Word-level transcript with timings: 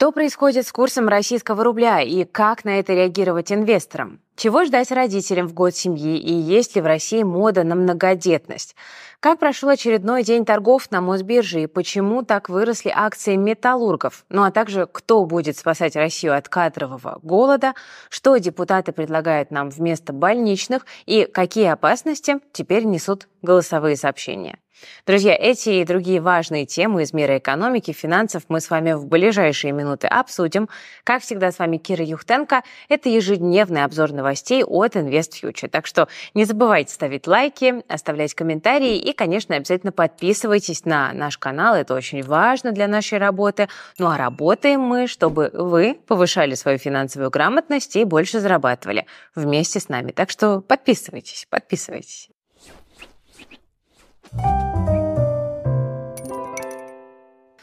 Что 0.00 0.12
происходит 0.12 0.66
с 0.66 0.72
курсом 0.72 1.08
российского 1.08 1.62
рубля 1.62 2.00
и 2.00 2.24
как 2.24 2.64
на 2.64 2.78
это 2.78 2.94
реагировать 2.94 3.52
инвесторам? 3.52 4.18
Чего 4.34 4.64
ждать 4.64 4.90
родителям 4.90 5.46
в 5.46 5.52
год 5.52 5.76
семьи 5.76 6.16
и 6.16 6.32
есть 6.32 6.74
ли 6.74 6.80
в 6.80 6.86
России 6.86 7.22
мода 7.22 7.64
на 7.64 7.74
многодетность? 7.74 8.74
Как 9.20 9.38
прошел 9.38 9.68
очередной 9.68 10.22
день 10.22 10.46
торгов 10.46 10.90
на 10.90 11.02
Мосбирже 11.02 11.64
и 11.64 11.66
почему 11.66 12.22
так 12.22 12.48
выросли 12.48 12.90
акции 12.96 13.36
металлургов? 13.36 14.24
Ну 14.30 14.42
а 14.42 14.50
также 14.50 14.88
кто 14.90 15.26
будет 15.26 15.58
спасать 15.58 15.96
Россию 15.96 16.34
от 16.34 16.48
кадрового 16.48 17.18
голода, 17.22 17.74
что 18.08 18.38
депутаты 18.38 18.92
предлагают 18.92 19.50
нам 19.50 19.68
вместо 19.68 20.14
больничных 20.14 20.86
и 21.04 21.26
какие 21.26 21.66
опасности 21.66 22.40
теперь 22.54 22.84
несут 22.84 23.28
голосовые 23.42 23.96
сообщения. 23.96 24.58
Друзья, 25.06 25.36
эти 25.38 25.70
и 25.70 25.84
другие 25.84 26.20
важные 26.20 26.66
темы 26.66 27.02
из 27.02 27.12
мира 27.12 27.38
экономики, 27.38 27.92
финансов 27.92 28.44
мы 28.48 28.60
с 28.60 28.70
вами 28.70 28.92
в 28.92 29.06
ближайшие 29.06 29.72
минуты 29.72 30.06
обсудим. 30.06 30.68
Как 31.04 31.22
всегда, 31.22 31.52
с 31.52 31.58
вами 31.58 31.76
Кира 31.78 32.04
Юхтенко. 32.04 32.62
Это 32.88 33.08
ежедневный 33.08 33.84
обзор 33.84 34.12
новостей 34.12 34.64
от 34.64 34.96
InvestFuture. 34.96 35.68
Так 35.68 35.86
что 35.86 36.08
не 36.34 36.44
забывайте 36.44 36.92
ставить 36.92 37.26
лайки, 37.26 37.82
оставлять 37.88 38.34
комментарии 38.34 38.96
и, 38.96 39.12
конечно, 39.12 39.56
обязательно 39.56 39.92
подписывайтесь 39.92 40.84
на 40.84 41.12
наш 41.12 41.38
канал. 41.38 41.74
Это 41.74 41.94
очень 41.94 42.22
важно 42.22 42.72
для 42.72 42.88
нашей 42.88 43.18
работы. 43.18 43.68
Ну 43.98 44.08
а 44.08 44.16
работаем 44.16 44.80
мы, 44.80 45.06
чтобы 45.06 45.50
вы 45.52 45.98
повышали 46.06 46.54
свою 46.54 46.78
финансовую 46.78 47.30
грамотность 47.30 47.96
и 47.96 48.04
больше 48.04 48.40
зарабатывали 48.40 49.06
вместе 49.34 49.80
с 49.80 49.88
нами. 49.88 50.12
Так 50.12 50.30
что 50.30 50.60
подписывайтесь, 50.60 51.46
подписывайтесь. 51.50 52.30
嗯。 54.32 54.79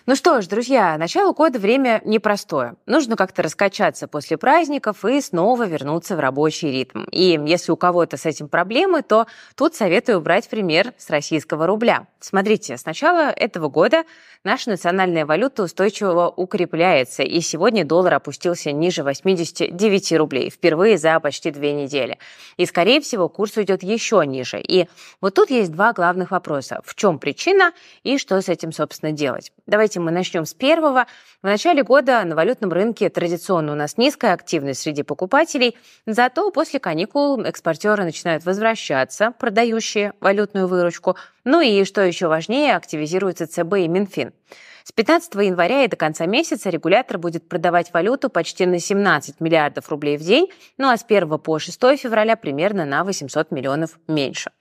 Ну 0.09 0.16
что 0.16 0.39
ж, 0.39 0.47
друзья, 0.47 0.97
начало 0.97 1.34
года 1.34 1.59
время 1.59 2.02
непростое. 2.05 2.75
Нужно 2.85 3.17
как-то 3.17 3.43
раскачаться 3.43 4.07
после 4.07 4.38
праздников 4.38 5.03
и 5.03 5.20
снова 5.20 5.67
вернуться 5.67 6.16
в 6.16 6.21
рабочий 6.21 6.72
ритм. 6.72 7.03
И 7.11 7.38
если 7.45 7.73
у 7.73 7.75
кого-то 7.75 8.16
с 8.16 8.25
этим 8.25 8.47
проблемы, 8.47 9.02
то 9.02 9.27
тут 9.55 9.75
советую 9.75 10.22
брать 10.22 10.47
пример 10.47 10.94
с 10.97 11.09
российского 11.09 11.67
рубля. 11.67 12.08
Смотрите, 12.22 12.77
с 12.77 12.86
начала 12.86 13.31
этого 13.31 13.67
года 13.67 14.05
наша 14.45 14.69
национальная 14.69 15.25
валюта 15.25 15.64
устойчиво 15.64 16.33
укрепляется, 16.33 17.23
и 17.23 17.42
сегодня 17.42 17.83
доллар 17.83 18.14
опустился 18.14 18.71
ниже 18.71 19.03
89 19.03 20.14
рублей, 20.14 20.49
впервые 20.49 20.97
за 20.97 21.19
почти 21.19 21.52
две 21.52 21.73
недели. 21.73 22.17
И, 22.55 22.66
скорее 22.66 23.02
всего, 23.02 23.27
курс 23.27 23.58
уйдет 23.58 23.83
еще 23.83 24.23
ниже. 24.25 24.61
И 24.61 24.88
вот 25.19 25.33
тут 25.33 25.49
есть 25.49 25.73
два 25.73 25.92
главных 25.92 26.31
вопроса. 26.31 26.80
В 26.86 26.95
чем 26.95 27.19
причина 27.19 27.73
и 28.03 28.17
что 28.17 28.42
с 28.42 28.47
этим, 28.47 28.71
собственно, 28.71 29.11
делать? 29.11 29.52
Давайте 29.66 29.97
Давайте 29.98 30.12
мы 30.12 30.12
начнем 30.12 30.45
с 30.45 30.53
первого. 30.53 31.08
В 31.42 31.45
начале 31.48 31.81
года 31.81 32.23
на 32.23 32.36
валютном 32.36 32.72
рынке 32.72 33.09
традиционно 33.09 33.72
у 33.72 33.76
нас 33.76 33.98
низкая 33.98 34.34
активность 34.34 34.81
среди 34.81 35.02
покупателей, 35.02 35.76
зато 36.06 36.52
после 36.52 36.80
каникул 36.80 37.42
экспортеры 37.42 38.04
начинают 38.04 38.45
возвращаться, 38.45 39.31
продающие 39.31 40.14
валютную 40.20 40.67
выручку. 40.67 41.17
Ну 41.45 41.62
и, 41.62 41.84
что 41.84 42.02
еще 42.02 42.28
важнее, 42.28 42.76
активизируются 42.76 43.48
ЦБ 43.48 43.73
и 43.78 43.88
Минфин. 43.88 44.34
С 44.88 44.93
15 44.93 45.35
января 45.35 45.83
и 45.83 45.89
до 45.89 45.97
конца 45.97 46.25
месяца 46.27 46.69
регулятор 46.69 47.17
будет 47.17 47.49
продавать 47.49 47.91
валюту 47.91 48.30
почти 48.30 48.66
на 48.66 48.80
17 48.80 49.41
миллиардов 49.41 49.89
рублей 49.89 50.16
в 50.16 50.21
день, 50.21 50.47
ну 50.77 50.88
а 50.88 50.95
с 50.95 51.03
1 51.03 51.27
по 51.39 51.59
6 51.59 51.77
февраля 51.97 52.38
примерно 52.38 52.85
на 52.85 53.03
800 53.03 53.52
миллионов 53.52 53.99
меньше. 54.08 54.52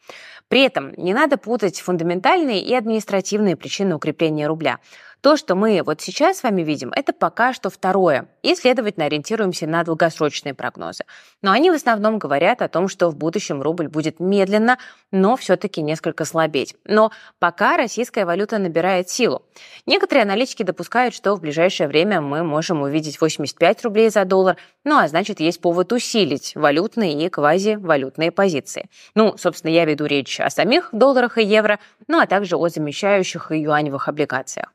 При 0.49 0.63
этом 0.63 0.93
не 0.97 1.15
надо 1.15 1.39
путать 1.39 1.81
фундаментальные 1.81 2.61
и 2.61 2.75
административные 2.75 3.55
причины 3.55 3.95
укрепления 3.95 4.49
рубля. 4.49 4.81
То, 5.27 5.37
что 5.37 5.57
мы 5.57 5.83
вот 5.85 6.01
сейчас 6.01 6.39
с 6.39 6.43
вами 6.45 6.63
видим, 6.63 6.93
это 6.95 7.13
пока 7.13 7.53
что 7.53 7.69
второе, 7.69 8.29
и, 8.43 8.55
следовательно, 8.55 9.07
ориентируемся 9.07 9.67
на 9.67 9.83
долгосрочные 9.83 10.55
прогнозы. 10.55 11.05
Но 11.43 11.51
они 11.51 11.71
в 11.71 11.75
основном 11.75 12.19
говорят 12.19 12.63
о 12.63 12.69
том, 12.69 12.87
что 12.87 13.11
в 13.11 13.17
будущем 13.17 13.61
рубль 13.61 13.89
будет 13.89 14.21
медленно, 14.21 14.79
но 15.11 15.37
все-таки 15.37 15.83
несколько 15.83 16.25
слабеть. 16.25 16.77
Но 16.85 17.11
пока 17.41 17.77
российская 17.77 18.25
валюта 18.25 18.59
набирает 18.59 19.09
силу. 19.09 19.43
Некоторые 19.85 20.16
аналитики 20.23 20.63
допускают, 20.63 21.15
что 21.15 21.35
в 21.35 21.41
ближайшее 21.41 21.89
время 21.89 22.21
мы 22.21 22.43
можем 22.43 22.83
увидеть 22.83 23.21
85 23.21 23.85
рублей 23.85 24.11
за 24.11 24.25
доллар, 24.25 24.57
ну 24.85 24.99
а 24.99 25.09
значит, 25.09 25.41
есть 25.41 25.61
повод 25.61 25.93
усилить 25.93 26.55
валютные 26.55 27.27
и 27.27 27.29
квазивалютные 27.29 28.31
позиции. 28.31 28.89
Ну, 29.15 29.37
собственно, 29.39 29.71
я 29.71 29.85
веду 29.85 30.07
речь 30.07 30.41
о 30.41 30.51
самих 30.51 30.91
долларах 30.93 31.39
и 31.39 31.45
евро, 31.45 31.79
ну 32.09 32.19
а 32.21 32.27
также 32.27 32.57
о 32.57 32.69
замещающих 32.69 33.53
и 33.53 33.59
юаневых 33.59 34.09
облигациях. 34.09 34.73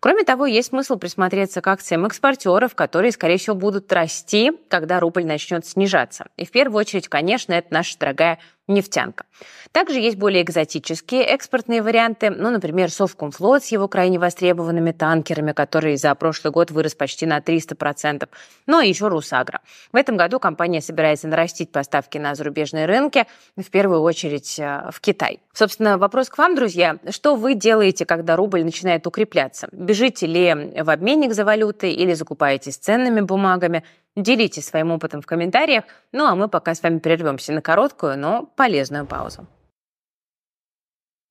Кроме 0.00 0.24
того, 0.24 0.46
есть 0.46 0.68
смысл 0.68 0.96
присмотреться 0.96 1.60
к 1.60 1.68
акциям 1.68 2.06
экспортеров, 2.06 2.74
которые, 2.74 3.12
скорее 3.12 3.36
всего, 3.36 3.54
будут 3.54 3.92
расти, 3.92 4.50
когда 4.68 4.98
рубль 4.98 5.26
начнет 5.26 5.66
снижаться. 5.66 6.28
И 6.38 6.46
в 6.46 6.50
первую 6.50 6.80
очередь, 6.80 7.08
конечно, 7.08 7.52
это 7.52 7.68
наша 7.70 7.98
дорогая 7.98 8.38
нефтянка. 8.70 9.24
Также 9.72 10.00
есть 10.00 10.16
более 10.16 10.42
экзотические 10.42 11.22
экспортные 11.22 11.82
варианты, 11.82 12.30
ну, 12.30 12.50
например, 12.50 12.90
Совкомфлот 12.90 13.64
с 13.64 13.68
его 13.68 13.86
крайне 13.86 14.18
востребованными 14.18 14.90
танкерами, 14.90 15.52
который 15.52 15.96
за 15.96 16.14
прошлый 16.14 16.52
год 16.52 16.70
вырос 16.70 16.94
почти 16.94 17.24
на 17.26 17.38
300%, 17.38 18.28
ну, 18.66 18.80
и 18.80 18.88
еще 18.88 19.08
Русагра. 19.08 19.60
В 19.92 19.96
этом 19.96 20.16
году 20.16 20.40
компания 20.40 20.80
собирается 20.80 21.28
нарастить 21.28 21.70
поставки 21.70 22.18
на 22.18 22.34
зарубежные 22.34 22.86
рынки, 22.86 23.26
в 23.56 23.70
первую 23.70 24.00
очередь 24.00 24.58
э, 24.58 24.90
в 24.90 25.00
Китай. 25.00 25.40
Собственно, 25.52 25.98
вопрос 25.98 26.28
к 26.28 26.38
вам, 26.38 26.54
друзья. 26.54 26.98
Что 27.10 27.36
вы 27.36 27.54
делаете, 27.54 28.06
когда 28.06 28.36
рубль 28.36 28.64
начинает 28.64 29.06
укрепляться? 29.06 29.68
Бежите 29.72 30.26
ли 30.26 30.72
в 30.82 30.90
обменник 30.90 31.32
за 31.32 31.44
валютой 31.44 31.92
или 31.92 32.14
закупаетесь 32.14 32.76
ценными 32.76 33.20
бумагами? 33.20 33.84
Делитесь 34.16 34.66
своим 34.66 34.90
опытом 34.90 35.22
в 35.22 35.26
комментариях. 35.26 35.84
Ну 36.12 36.26
а 36.26 36.34
мы 36.34 36.48
пока 36.48 36.74
с 36.74 36.82
вами 36.82 36.98
прервемся 36.98 37.52
на 37.52 37.62
короткую, 37.62 38.18
но 38.18 38.46
полезную 38.56 39.06
паузу. 39.06 39.46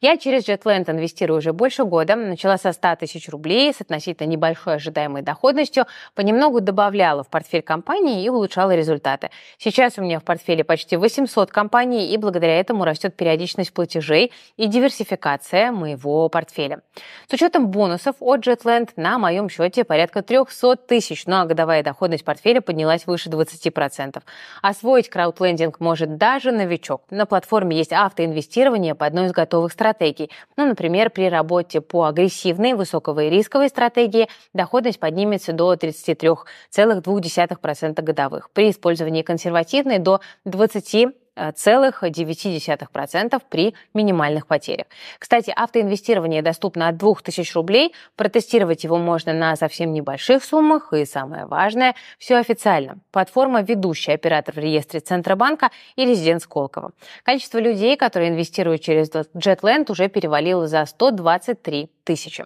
Я 0.00 0.16
через 0.16 0.48
JetLand 0.48 0.90
инвестирую 0.90 1.38
уже 1.38 1.52
больше 1.52 1.84
года. 1.84 2.16
Начала 2.16 2.58
со 2.58 2.72
100 2.72 2.96
тысяч 2.96 3.28
рублей 3.28 3.72
с 3.72 3.80
относительно 3.80 4.26
небольшой 4.26 4.74
ожидаемой 4.74 5.22
доходностью. 5.22 5.86
Понемногу 6.16 6.60
добавляла 6.60 7.22
в 7.22 7.28
портфель 7.28 7.62
компании 7.62 8.24
и 8.24 8.28
улучшала 8.28 8.74
результаты. 8.74 9.30
Сейчас 9.58 9.98
у 9.98 10.02
меня 10.02 10.18
в 10.18 10.24
портфеле 10.24 10.64
почти 10.64 10.96
800 10.96 11.52
компаний, 11.52 12.12
и 12.12 12.16
благодаря 12.16 12.58
этому 12.58 12.84
растет 12.84 13.16
периодичность 13.16 13.72
платежей 13.72 14.32
и 14.56 14.66
диверсификация 14.66 15.70
моего 15.70 16.28
портфеля. 16.28 16.80
С 17.28 17.32
учетом 17.32 17.68
бонусов 17.68 18.16
от 18.18 18.44
JetLand 18.44 18.90
на 18.96 19.18
моем 19.18 19.48
счете 19.48 19.84
порядка 19.84 20.22
300 20.22 20.76
тысяч, 20.76 21.26
ну 21.26 21.36
а 21.36 21.46
годовая 21.46 21.84
доходность 21.84 22.24
портфеля 22.24 22.60
поднялась 22.60 23.06
выше 23.06 23.30
20%. 23.30 24.20
Освоить 24.62 25.08
краудлендинг 25.08 25.78
может 25.78 26.16
даже 26.16 26.50
новичок. 26.50 27.02
На 27.10 27.24
платформе 27.24 27.76
есть 27.76 27.92
автоинвестирование 27.92 28.96
по 28.96 29.06
одной 29.06 29.26
из 29.26 29.32
готовых 29.32 29.51
готовых 29.52 29.72
стратегий. 29.72 30.30
Ну, 30.56 30.66
например, 30.66 31.10
при 31.10 31.28
работе 31.28 31.82
по 31.82 32.04
агрессивной, 32.04 32.72
высокого 32.72 33.28
рисковой 33.28 33.68
стратегии 33.68 34.28
доходность 34.54 34.98
поднимется 34.98 35.52
до 35.52 35.74
33,2% 35.74 38.02
годовых. 38.02 38.48
При 38.50 38.70
использовании 38.70 39.20
консервативной 39.22 39.98
до 39.98 40.20
20 40.46 41.08
3,9% 41.36 43.42
при 43.48 43.74
минимальных 43.94 44.46
потерях. 44.46 44.86
Кстати, 45.18 45.52
автоинвестирование 45.54 46.42
доступно 46.42 46.88
от 46.88 46.96
2000 46.98 47.54
рублей. 47.54 47.94
Протестировать 48.16 48.84
его 48.84 48.98
можно 48.98 49.32
на 49.32 49.56
совсем 49.56 49.92
небольших 49.92 50.44
суммах. 50.44 50.92
И 50.92 51.04
самое 51.04 51.46
важное, 51.46 51.94
все 52.18 52.36
официально. 52.36 52.98
Платформа 53.10 53.62
ведущий 53.62 54.12
оператор 54.12 54.54
в 54.54 54.58
реестре 54.58 55.00
Центробанка 55.00 55.70
и 55.96 56.04
резидент 56.04 56.42
Сколково. 56.42 56.92
Количество 57.22 57.58
людей, 57.58 57.96
которые 57.96 58.30
инвестируют 58.30 58.82
через 58.82 59.10
JetLand, 59.10 59.90
уже 59.90 60.08
перевалило 60.08 60.66
за 60.66 60.84
123 60.84 61.90
тысячи. 62.04 62.44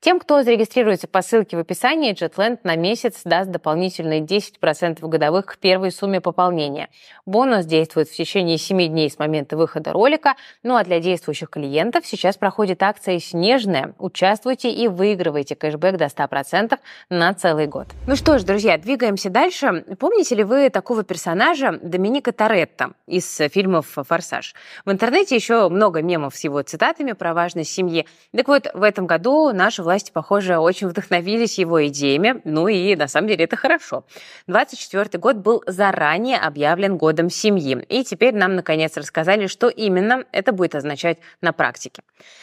Тем, 0.00 0.20
кто 0.20 0.42
зарегистрируется 0.42 1.08
по 1.08 1.22
ссылке 1.22 1.56
в 1.56 1.60
описании, 1.60 2.14
JetLand 2.14 2.60
на 2.62 2.76
месяц 2.76 3.22
даст 3.24 3.50
дополнительные 3.50 4.20
10% 4.20 5.00
годовых 5.00 5.46
к 5.46 5.58
первой 5.58 5.90
сумме 5.90 6.20
пополнения. 6.20 6.88
Бонус 7.26 7.64
действует 7.64 8.08
в 8.08 8.14
течение 8.14 8.27
7 8.28 8.88
дней 8.88 9.10
с 9.10 9.18
момента 9.18 9.56
выхода 9.56 9.92
ролика. 9.92 10.34
Ну 10.62 10.76
а 10.76 10.84
для 10.84 11.00
действующих 11.00 11.50
клиентов 11.50 12.06
сейчас 12.06 12.36
проходит 12.36 12.82
акция 12.82 13.18
«Снежная». 13.18 13.94
Участвуйте 13.98 14.70
и 14.70 14.88
выигрывайте 14.88 15.54
кэшбэк 15.54 15.96
до 15.96 16.06
100% 16.06 16.78
на 17.10 17.34
целый 17.34 17.66
год. 17.66 17.86
Ну 18.06 18.16
что 18.16 18.38
ж, 18.38 18.42
друзья, 18.42 18.76
двигаемся 18.76 19.30
дальше. 19.30 19.84
Помните 19.98 20.34
ли 20.34 20.44
вы 20.44 20.68
такого 20.68 21.04
персонажа 21.04 21.78
Доминика 21.82 22.32
Торетто 22.32 22.92
из 23.06 23.40
фильмов 23.52 23.86
«Форсаж»? 23.94 24.54
В 24.84 24.92
интернете 24.92 25.34
еще 25.34 25.68
много 25.68 26.02
мемов 26.02 26.36
с 26.36 26.44
его 26.44 26.60
цитатами 26.62 27.12
про 27.12 27.32
важность 27.32 27.72
семьи. 27.72 28.06
Так 28.36 28.48
вот, 28.48 28.66
в 28.74 28.82
этом 28.82 29.06
году 29.06 29.52
наши 29.52 29.82
власти, 29.82 30.10
похоже, 30.12 30.58
очень 30.58 30.88
вдохновились 30.88 31.58
его 31.58 31.86
идеями. 31.86 32.40
Ну 32.44 32.68
и 32.68 32.94
на 32.96 33.08
самом 33.08 33.28
деле 33.28 33.44
это 33.44 33.56
хорошо. 33.56 34.04
24 34.48 35.18
год 35.18 35.36
был 35.36 35.62
заранее 35.66 36.38
объявлен 36.38 36.96
годом 36.96 37.30
семьи. 37.30 37.84
И 37.88 38.04
теперь 38.04 38.17
нам, 38.34 38.56
наконец, 38.56 38.96
рассказали, 38.96 39.46
что 39.46 39.68
именно 39.68 40.24
это 40.32 40.52
будет 40.52 40.74
означать 40.74 41.18
на 41.40 41.52
практике. 41.52 42.02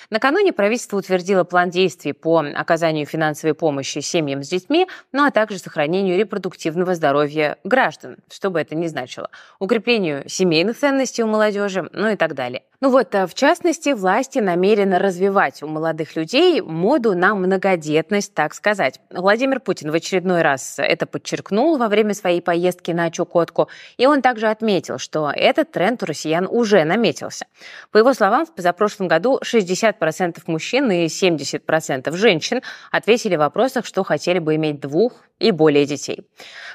Накануне 0.10 0.54
правительство 0.54 0.98
утвердило 0.98 1.44
план 1.44 1.70
действий 1.70 2.14
по 2.14 2.40
оказанию 2.40 3.06
финансовой 3.06 3.54
помощи 3.54 4.00
семьям 4.00 4.44
с 4.44 4.50
детьми, 4.50 4.88
ну 5.12 5.26
а 5.26 5.32
также 5.32 5.60
сохранению 5.60 6.18
репродуктивного 6.18 6.96
здоровья 6.96 7.58
граждан, 7.64 8.18
что 8.32 8.50
бы 8.50 8.60
это 8.60 8.76
ни 8.76 8.88
значило, 8.88 9.30
укреплению 9.60 10.28
семейных 10.28 10.78
ценностей 10.78 11.24
у 11.24 11.28
молодежи, 11.28 11.90
ну 11.94 12.10
и 12.10 12.16
так 12.16 12.36
далее. 12.36 12.64
Ну 12.82 12.90
вот, 12.90 13.16
э, 13.16 13.26
в 13.26 13.34
частности, 13.34 13.90
власти 13.90 14.40
намерены 14.40 15.00
развивать 15.00 15.64
у 15.64 15.68
молодых 15.68 16.16
людей 16.16 16.62
моду 16.62 17.16
на 17.16 17.34
многодетность, 17.36 18.34
так 18.34 18.54
сказать. 18.54 19.00
Владимир 19.10 19.60
Путин 19.60 19.92
в 19.92 19.96
очередной 19.96 20.42
раз 20.42 20.76
это 20.78 21.06
подчеркнул 21.06 21.78
во 21.78 21.88
время 21.88 22.14
своей 22.14 22.42
поездки 22.42 22.92
на 22.92 23.10
Чукотку, 23.12 23.70
и 23.98 24.06
он 24.06 24.22
также 24.22 24.48
отметил, 24.48 24.98
что 24.98 25.32
этот 25.34 25.72
тренд 25.72 26.04
у 26.04 26.06
россиян 26.06 26.48
уже 26.50 26.84
наметился. 26.84 27.46
По 27.92 27.98
его 27.98 28.14
словам, 28.14 28.46
в 28.46 28.54
позапрошлом 28.54 29.08
году 29.08 29.40
60% 29.42 30.42
мужчин 30.48 30.92
и 30.92 31.06
70% 31.06 32.16
женщин 32.16 32.62
ответили 32.92 33.36
в 33.36 33.40
вопросах, 33.40 33.86
что 33.86 34.04
хотели 34.04 34.40
бы 34.40 34.56
иметь 34.56 34.80
двух 34.80 35.14
и 35.40 35.52
более 35.52 35.86
детей. 35.86 36.26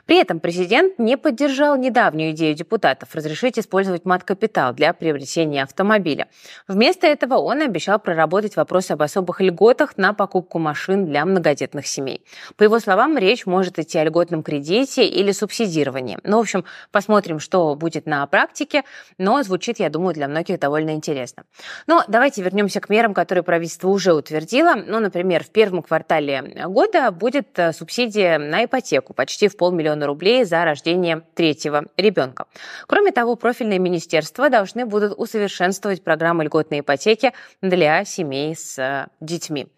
При 0.07 0.19
этом 0.19 0.41
президент 0.41 0.99
не 0.99 1.17
поддержал 1.17 1.77
недавнюю 1.77 2.33
идею 2.33 2.55
депутатов 2.55 3.15
разрешить 3.15 3.59
использовать 3.59 4.05
мат-капитал 4.05 4.75
для 4.75 4.93
приобретения 4.93 5.63
автомобиля. 5.63 6.29
Вместо 6.69 7.07
этого 7.07 7.37
он 7.37 7.63
обещал 7.63 7.99
проработать 7.99 8.57
вопрос 8.57 8.91
об 8.91 9.03
особых 9.03 9.41
льготах 9.41 9.97
на 9.97 10.13
покупку 10.13 10.59
машин 10.59 11.07
для 11.07 11.25
многодетных 11.25 11.87
семей. 11.87 12.25
По 12.57 12.65
его 12.65 12.81
словам, 12.81 13.17
речь 13.19 13.47
может 13.47 13.79
идти 13.79 13.99
о 13.99 14.05
льготном 14.05 14.43
кредите 14.43 15.07
или 15.07 15.33
субсидировании. 15.33 16.19
Ну, 16.25 16.39
в 16.39 16.41
общем, 16.41 16.65
посмотрим, 16.91 17.39
что 17.39 17.75
будет 17.75 18.07
на 18.07 18.27
практике, 18.27 18.83
но 19.17 19.43
звучит, 19.43 19.79
я 19.79 19.91
думаю, 19.91 20.15
для 20.15 20.29
многих 20.29 20.59
довольно 20.59 20.91
интересно. 20.91 21.45
Но 21.87 22.05
давайте 22.09 22.43
вернемся 22.43 22.81
к 22.81 22.91
мерам, 22.91 23.15
которые 23.15 23.45
правительство 23.45 23.89
уже 23.89 24.13
утвердило. 24.13 24.75
Ну, 24.75 25.01
например, 25.01 25.45
в 25.45 25.51
первом 25.51 25.83
квартале 25.83 26.43
года 26.67 27.11
будет 27.11 27.59
э, 27.59 27.73
субсидия 27.73 28.39
на 28.51 28.65
ипотеку 28.65 29.15
почти 29.15 29.49
в 29.49 29.57
полмиллиона 29.57 30.07
рублей 30.07 30.45
за 30.45 30.65
рождение 30.65 31.23
третьего 31.35 31.85
ребенка. 31.97 32.47
Кроме 32.87 33.13
того, 33.13 33.37
профильные 33.37 33.79
министерства 33.79 34.51
должны 34.51 34.85
будут 34.85 35.15
усовершенствовать 35.17 36.05
программы 36.05 36.45
льготной 36.45 36.81
ипотеки 36.81 37.33
для 37.63 38.05
семей 38.05 38.55
с 38.55 38.79
э, 38.79 39.07
детьми. 39.21 39.69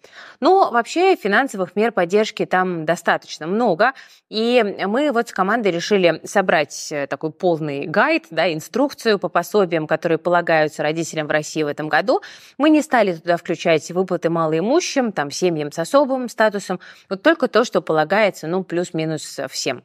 Но 0.41 0.71
вообще 0.71 1.15
финансовых 1.17 1.77
мер 1.77 1.93
поддержки 1.93 2.47
там 2.47 2.85
достаточно 2.85 3.47
много, 3.47 3.93
и 4.29 4.65
мы 4.87 5.13
вот 5.13 5.29
с 5.29 5.33
командой 5.33 5.71
решили 5.71 6.21
собрать 6.25 6.89
э, 6.91 7.07
такой 7.07 7.31
полный 7.31 7.87
гайд, 7.87 8.27
да, 8.31 8.53
инструкцию 8.53 9.19
по 9.19 9.29
пособиям, 9.29 9.87
которые 9.87 10.19
полагаются 10.19 10.83
родителям 10.83 11.27
в 11.27 11.31
России 11.31 11.63
в 11.63 11.67
этом 11.67 11.89
году. 11.89 12.23
Мы 12.59 12.71
не 12.71 12.83
стали 12.83 13.15
туда 13.15 13.37
включать 13.37 13.91
выплаты 13.91 14.31
малоимущим, 14.31 15.13
там, 15.13 15.31
семьям 15.31 15.71
с 15.71 15.79
особым 15.79 16.29
статусом, 16.29 16.81
вот 17.09 17.23
только 17.23 17.49
то, 17.49 17.65
что 17.65 17.83
полагается, 17.83 18.47
ну, 18.47 18.62
плюс-минус 18.65 19.41
всем. 19.51 19.85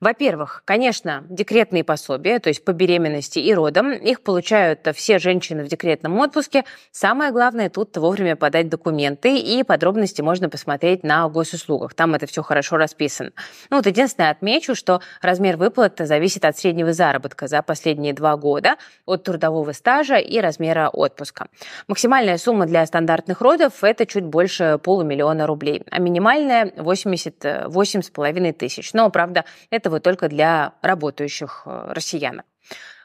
Во-первых, 0.00 0.62
конечно, 0.64 1.26
декретные 1.28 1.84
пособия, 1.84 2.38
то 2.38 2.48
есть 2.48 2.64
по 2.64 2.72
беременности 2.72 3.38
и 3.38 3.52
родам, 3.52 3.92
их 3.92 4.22
получают 4.22 4.88
все 4.94 5.18
женщины 5.18 5.62
в 5.62 5.68
декретном 5.68 6.18
отпуске. 6.18 6.64
Самое 6.90 7.32
главное 7.32 7.68
тут 7.68 7.94
вовремя 7.98 8.34
подать 8.34 8.70
документы, 8.70 9.36
и 9.36 9.62
подробности 9.62 10.22
можно 10.22 10.48
посмотреть 10.48 11.02
на 11.02 11.28
госуслугах. 11.28 11.92
Там 11.92 12.14
это 12.14 12.26
все 12.26 12.42
хорошо 12.42 12.78
расписано. 12.78 13.32
Ну 13.68 13.76
вот 13.76 13.84
единственное 13.84 14.30
отмечу, 14.30 14.74
что 14.74 15.02
размер 15.20 15.58
выплаты 15.58 16.06
зависит 16.06 16.46
от 16.46 16.56
среднего 16.56 16.94
заработка 16.94 17.46
за 17.46 17.60
последние 17.60 18.14
два 18.14 18.38
года, 18.38 18.76
от 19.04 19.24
трудового 19.24 19.72
стажа 19.72 20.16
и 20.16 20.40
размера 20.40 20.88
отпуска. 20.88 21.48
Максимальная 21.88 22.38
сумма 22.38 22.64
для 22.64 22.86
стандартных 22.86 23.42
родов– 23.42 23.74
это 23.84 24.06
чуть 24.06 24.24
больше 24.24 24.80
полумиллиона 24.82 25.46
рублей, 25.46 25.82
а 25.90 26.00
минимальная– 26.00 26.72
88,5 26.76 28.52
тысяч. 28.54 28.94
Но, 28.94 29.10
правда, 29.10 29.44
это 29.68 29.89
вот 29.90 30.02
только 30.02 30.28
для 30.28 30.72
работающих 30.82 31.62
э, 31.66 31.92
россиян. 31.92 32.42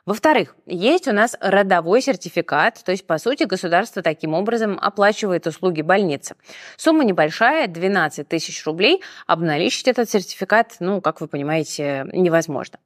Во-вторых, 0.06 0.56
есть 0.68 1.08
у 1.08 1.14
нас 1.14 1.36
родовой 1.42 2.00
сертификат, 2.00 2.84
то 2.84 2.92
есть, 2.92 3.08
по 3.08 3.18
сути, 3.18 3.46
государство 3.46 4.04
таким 4.04 4.36
образом 4.36 4.78
оплачивает 4.80 5.48
услуги 5.48 5.82
больницы. 5.82 6.36
Сумма 6.78 7.04
небольшая, 7.04 7.68
12 7.68 8.28
тысяч 8.28 8.64
рублей. 8.68 9.02
Обналичить 9.26 9.88
этот 9.88 10.08
сертификат, 10.08 10.76
ну, 10.80 11.02
как 11.02 11.22
вы 11.22 11.28
понимаете, 11.28 12.06
невозможно. 12.14 12.78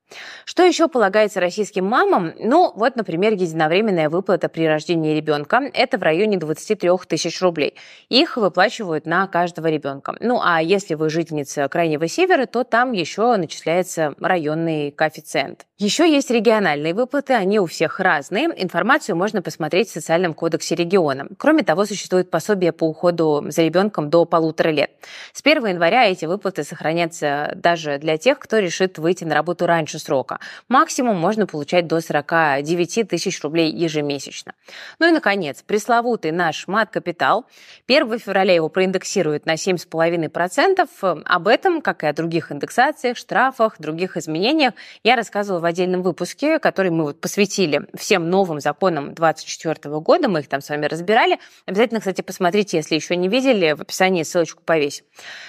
Что 0.45 0.63
еще 0.63 0.87
полагается 0.87 1.41
российским 1.41 1.85
мамам? 1.85 2.31
Ну, 2.39 2.71
вот, 2.73 2.95
например, 2.95 3.33
единовременная 3.33 4.09
выплата 4.09 4.47
при 4.47 4.65
рождении 4.65 5.13
ребенка. 5.13 5.69
Это 5.73 5.97
в 5.97 6.03
районе 6.03 6.37
23 6.37 6.89
тысяч 7.05 7.41
рублей. 7.41 7.75
Их 8.07 8.37
выплачивают 8.37 9.05
на 9.05 9.27
каждого 9.27 9.67
ребенка. 9.67 10.15
Ну, 10.21 10.39
а 10.41 10.61
если 10.61 10.93
вы 10.93 11.09
жительница 11.09 11.67
Крайнего 11.67 12.07
Севера, 12.07 12.45
то 12.45 12.63
там 12.63 12.93
еще 12.93 13.35
начисляется 13.35 14.15
районный 14.19 14.91
коэффициент. 14.91 15.65
Еще 15.81 16.11
есть 16.11 16.29
региональные 16.29 16.93
выплаты, 16.93 17.31
они 17.31 17.57
у 17.57 17.65
всех 17.65 18.01
разные. 18.01 18.49
Информацию 18.61 19.15
можно 19.15 19.41
посмотреть 19.41 19.87
в 19.87 19.93
социальном 19.93 20.33
кодексе 20.33 20.75
региона. 20.75 21.29
Кроме 21.37 21.63
того, 21.63 21.85
существует 21.85 22.29
пособие 22.29 22.73
по 22.73 22.83
уходу 22.83 23.45
за 23.47 23.61
ребенком 23.61 24.09
до 24.09 24.25
полутора 24.25 24.71
лет. 24.71 24.91
С 25.31 25.39
1 25.41 25.65
января 25.67 26.03
эти 26.03 26.25
выплаты 26.25 26.65
сохранятся 26.65 27.53
даже 27.55 27.97
для 27.97 28.17
тех, 28.17 28.39
кто 28.39 28.57
решит 28.57 28.97
выйти 28.97 29.23
на 29.23 29.33
работу 29.33 29.67
раньше 29.67 29.99
срока. 29.99 30.41
Максимум 30.67 31.17
можно 31.17 31.47
получать 31.47 31.87
до 31.87 32.01
49 32.01 33.07
тысяч 33.07 33.41
рублей 33.41 33.71
ежемесячно. 33.71 34.55
Ну 34.99 35.07
и, 35.07 35.11
наконец, 35.11 35.63
пресловутый 35.63 36.31
наш 36.31 36.67
мат-капитал. 36.67 37.45
1 37.87 38.19
февраля 38.19 38.53
его 38.53 38.67
проиндексируют 38.67 39.45
на 39.45 39.53
7,5%. 39.53 41.23
Об 41.23 41.47
этом, 41.47 41.81
как 41.81 42.03
и 42.03 42.07
о 42.07 42.11
других 42.11 42.51
индексациях, 42.51 43.15
штрафах, 43.15 43.75
других 43.79 44.17
изменениях, 44.17 44.73
я 45.05 45.15
рассказывала 45.15 45.68
отдельном 45.69 46.01
выпуске, 46.01 46.59
который 46.59 46.91
мы 46.91 47.05
вот 47.05 47.21
посвятили 47.21 47.87
всем 47.95 48.29
новым 48.29 48.59
законам 48.59 49.13
2024 49.13 49.99
года. 49.99 50.27
Мы 50.27 50.41
их 50.41 50.49
там 50.49 50.61
с 50.61 50.69
вами 50.69 50.85
разбирали. 50.85 51.39
Обязательно, 51.65 51.99
кстати, 52.01 52.21
посмотрите, 52.21 52.77
если 52.77 52.95
еще 52.95 53.15
не 53.15 53.29
видели, 53.29 53.71
в 53.71 53.81
описании 53.81 54.23
ссылочку 54.23 54.61
повесим. 54.63 55.05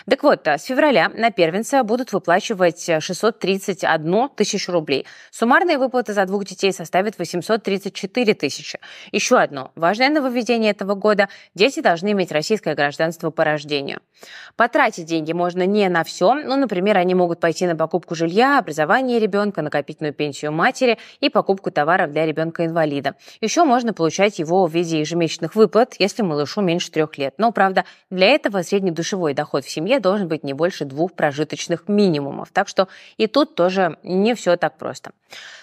Так 0.08 0.22
вот, 0.22 0.46
с 0.46 0.64
февраля 0.64 1.08
на 1.08 1.30
первенца 1.30 1.82
будут 1.82 2.12
выплачивать 2.12 2.88
631 3.00 4.28
тысячу 4.30 4.72
рублей. 4.72 5.06
Суммарные 5.30 5.78
выплаты 5.78 6.12
за 6.12 6.24
двух 6.26 6.44
детей 6.44 6.72
составят 6.72 7.18
834 7.18 8.34
тысячи. 8.34 8.78
Еще 9.12 9.38
одно 9.38 9.72
важное 9.74 10.10
нововведение 10.10 10.70
этого 10.70 10.94
года– 10.94 11.28
дети 11.54 11.80
должны 11.80 12.12
иметь 12.12 12.32
российское 12.32 12.74
гражданство 12.74 13.30
по 13.30 13.44
рождению. 13.44 14.00
Потратить 14.56 15.06
деньги 15.06 15.32
можно 15.32 15.66
не 15.66 15.88
на 15.88 16.04
все, 16.04 16.34
ну, 16.34 16.56
например, 16.56 16.96
они 16.98 17.14
могут 17.14 17.40
пойти 17.40 17.66
на 17.66 17.76
покупку 17.76 18.14
жилья, 18.14 18.58
образование 18.58 19.18
ребенка, 19.18 19.62
накопительную 19.62 20.09
декретную 20.10 20.14
пенсию 20.14 20.52
матери 20.52 20.98
и 21.20 21.30
покупку 21.30 21.70
товаров 21.70 22.12
для 22.12 22.26
ребенка-инвалида. 22.26 23.14
Еще 23.40 23.64
можно 23.64 23.92
получать 23.92 24.38
его 24.38 24.66
в 24.66 24.72
виде 24.72 25.00
ежемесячных 25.00 25.54
выплат, 25.54 25.94
если 25.98 26.22
малышу 26.22 26.60
меньше 26.60 26.90
трех 26.90 27.18
лет. 27.18 27.34
Но, 27.38 27.52
правда, 27.52 27.84
для 28.10 28.26
этого 28.26 28.62
средний 28.62 28.90
душевой 28.90 29.34
доход 29.34 29.64
в 29.64 29.70
семье 29.70 30.00
должен 30.00 30.28
быть 30.28 30.44
не 30.44 30.54
больше 30.54 30.84
двух 30.84 31.12
прожиточных 31.12 31.88
минимумов. 31.88 32.50
Так 32.52 32.68
что 32.68 32.88
и 33.18 33.26
тут 33.26 33.54
тоже 33.54 33.96
не 34.02 34.34
все 34.34 34.56
так 34.56 34.78
просто. 34.78 35.12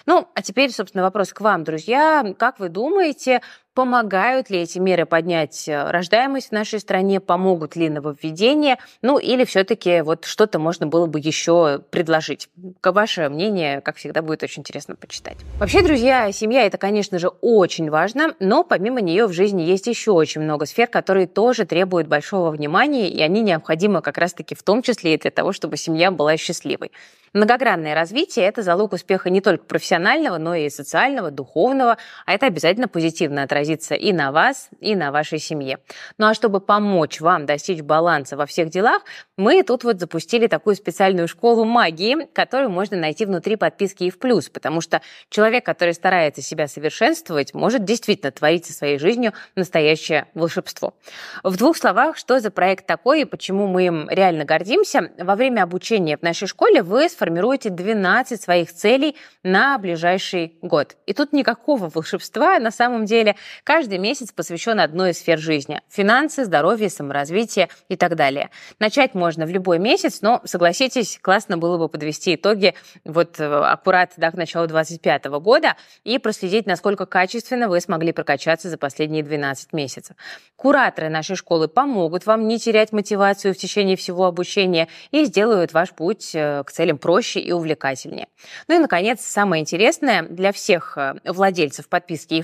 Ну, 0.06 0.26
а 0.34 0.42
теперь, 0.42 0.70
собственно, 0.70 1.04
вопрос 1.04 1.32
к 1.32 1.40
вам, 1.40 1.64
друзья. 1.64 2.24
Как 2.38 2.58
вы 2.58 2.68
думаете, 2.68 3.40
Помогают 3.78 4.50
ли 4.50 4.58
эти 4.58 4.80
меры 4.80 5.06
поднять 5.06 5.68
э, 5.68 5.90
рождаемость 5.92 6.48
в 6.48 6.52
нашей 6.52 6.80
стране? 6.80 7.20
Помогут 7.20 7.76
ли 7.76 7.88
нововведения? 7.88 8.76
Ну 9.02 9.18
или 9.18 9.44
все-таки 9.44 10.00
вот 10.00 10.24
что-то 10.24 10.58
можно 10.58 10.88
было 10.88 11.06
бы 11.06 11.20
еще 11.20 11.80
предложить? 11.90 12.48
Ваше 12.82 13.28
мнение, 13.28 13.80
как 13.80 13.94
всегда, 13.94 14.20
будет 14.20 14.42
очень 14.42 14.62
интересно 14.62 14.96
почитать. 14.96 15.36
Вообще, 15.60 15.80
друзья, 15.82 16.32
семья 16.32 16.66
это, 16.66 16.76
конечно 16.76 17.20
же, 17.20 17.28
очень 17.28 17.88
важно, 17.88 18.34
но 18.40 18.64
помимо 18.64 19.00
нее 19.00 19.26
в 19.26 19.32
жизни 19.32 19.62
есть 19.62 19.86
еще 19.86 20.10
очень 20.10 20.40
много 20.40 20.66
сфер, 20.66 20.88
которые 20.88 21.28
тоже 21.28 21.64
требуют 21.64 22.08
большого 22.08 22.50
внимания, 22.50 23.08
и 23.08 23.22
они 23.22 23.42
необходимы 23.42 24.02
как 24.02 24.18
раз-таки 24.18 24.56
в 24.56 24.62
том 24.64 24.82
числе 24.82 25.14
и 25.14 25.18
для 25.18 25.30
того, 25.30 25.52
чтобы 25.52 25.76
семья 25.76 26.10
была 26.10 26.36
счастливой. 26.36 26.90
Многогранное 27.32 27.94
развитие– 27.94 28.44
это 28.46 28.62
залог 28.62 28.94
успеха 28.94 29.28
не 29.30 29.40
только 29.40 29.64
профессионального, 29.64 30.38
но 30.38 30.54
и 30.54 30.70
социального, 30.70 31.30
духовного, 31.30 31.98
а 32.24 32.32
это 32.32 32.46
обязательно 32.46 32.88
позитивно 32.88 33.42
отразится 33.42 33.67
и 33.94 34.12
на 34.12 34.32
вас, 34.32 34.68
и 34.80 34.94
на 34.94 35.12
вашей 35.12 35.38
семье. 35.38 35.78
Ну 36.18 36.26
а 36.26 36.34
чтобы 36.34 36.60
помочь 36.60 37.20
вам 37.20 37.46
достичь 37.46 37.82
баланса 37.82 38.36
во 38.36 38.46
всех 38.46 38.70
делах, 38.70 39.02
мы 39.36 39.62
тут 39.62 39.84
вот 39.84 40.00
запустили 40.00 40.46
такую 40.46 40.76
специальную 40.76 41.28
школу 41.28 41.64
магии, 41.64 42.28
которую 42.32 42.70
можно 42.70 42.96
найти 42.96 43.24
внутри 43.24 43.56
подписки 43.56 44.04
и 44.04 44.10
в 44.10 44.18
плюс, 44.18 44.48
потому 44.48 44.80
что 44.80 45.00
человек, 45.28 45.64
который 45.64 45.94
старается 45.94 46.42
себя 46.42 46.68
совершенствовать, 46.68 47.54
может 47.54 47.84
действительно 47.84 48.32
творить 48.32 48.66
со 48.66 48.72
своей 48.72 48.98
жизнью 48.98 49.32
настоящее 49.54 50.26
волшебство. 50.34 50.94
В 51.42 51.56
двух 51.56 51.76
словах, 51.76 52.16
что 52.16 52.40
за 52.40 52.50
проект 52.50 52.86
такой 52.86 53.22
и 53.22 53.24
почему 53.24 53.66
мы 53.66 53.86
им 53.86 54.08
реально 54.08 54.44
гордимся. 54.44 55.10
Во 55.18 55.36
время 55.36 55.62
обучения 55.62 56.16
в 56.16 56.22
нашей 56.22 56.48
школе 56.48 56.82
вы 56.82 57.08
сформируете 57.08 57.70
12 57.70 58.40
своих 58.40 58.72
целей 58.72 59.16
на 59.42 59.78
ближайший 59.78 60.56
год. 60.62 60.96
И 61.06 61.12
тут 61.12 61.32
никакого 61.32 61.88
волшебства. 61.88 62.58
На 62.58 62.70
самом 62.70 63.04
деле 63.04 63.36
каждый 63.64 63.98
месяц 63.98 64.32
посвящен 64.32 64.80
одной 64.80 65.10
из 65.10 65.18
сфер 65.18 65.38
жизни. 65.38 65.80
Финансы, 65.88 66.44
здоровье, 66.44 66.90
саморазвитие 66.90 67.68
и 67.88 67.96
так 67.96 68.16
далее. 68.16 68.50
Начать 68.78 69.14
можно 69.14 69.46
в 69.46 69.50
любой 69.50 69.78
месяц, 69.78 70.20
но, 70.22 70.40
согласитесь, 70.44 71.18
классно 71.20 71.58
было 71.58 71.78
бы 71.78 71.88
подвести 71.88 72.34
итоги 72.34 72.74
вот 73.04 73.40
э, 73.40 73.44
аккурат 73.44 74.12
да, 74.16 74.30
к 74.30 74.34
началу 74.34 74.66
2025 74.66 75.26
года 75.40 75.76
и 76.04 76.18
проследить, 76.18 76.66
насколько 76.66 77.06
качественно 77.06 77.68
вы 77.68 77.80
смогли 77.80 78.12
прокачаться 78.12 78.68
за 78.68 78.78
последние 78.78 79.22
12 79.22 79.72
месяцев. 79.72 80.16
Кураторы 80.56 81.08
нашей 81.08 81.36
школы 81.36 81.68
помогут 81.68 82.26
вам 82.26 82.48
не 82.48 82.58
терять 82.58 82.92
мотивацию 82.92 83.54
в 83.54 83.56
течение 83.56 83.96
всего 83.96 84.24
обучения 84.24 84.88
и 85.10 85.24
сделают 85.24 85.72
ваш 85.72 85.90
путь 85.92 86.34
э, 86.34 86.62
к 86.64 86.72
целям 86.72 86.98
проще 86.98 87.40
и 87.40 87.52
увлекательнее. 87.52 88.28
Ну 88.66 88.76
и, 88.76 88.78
наконец, 88.78 89.20
самое 89.20 89.60
интересное 89.62 90.22
для 90.22 90.52
всех 90.52 90.96
э, 90.96 91.14
владельцев 91.24 91.88
подписки 91.88 92.34
и 92.34 92.42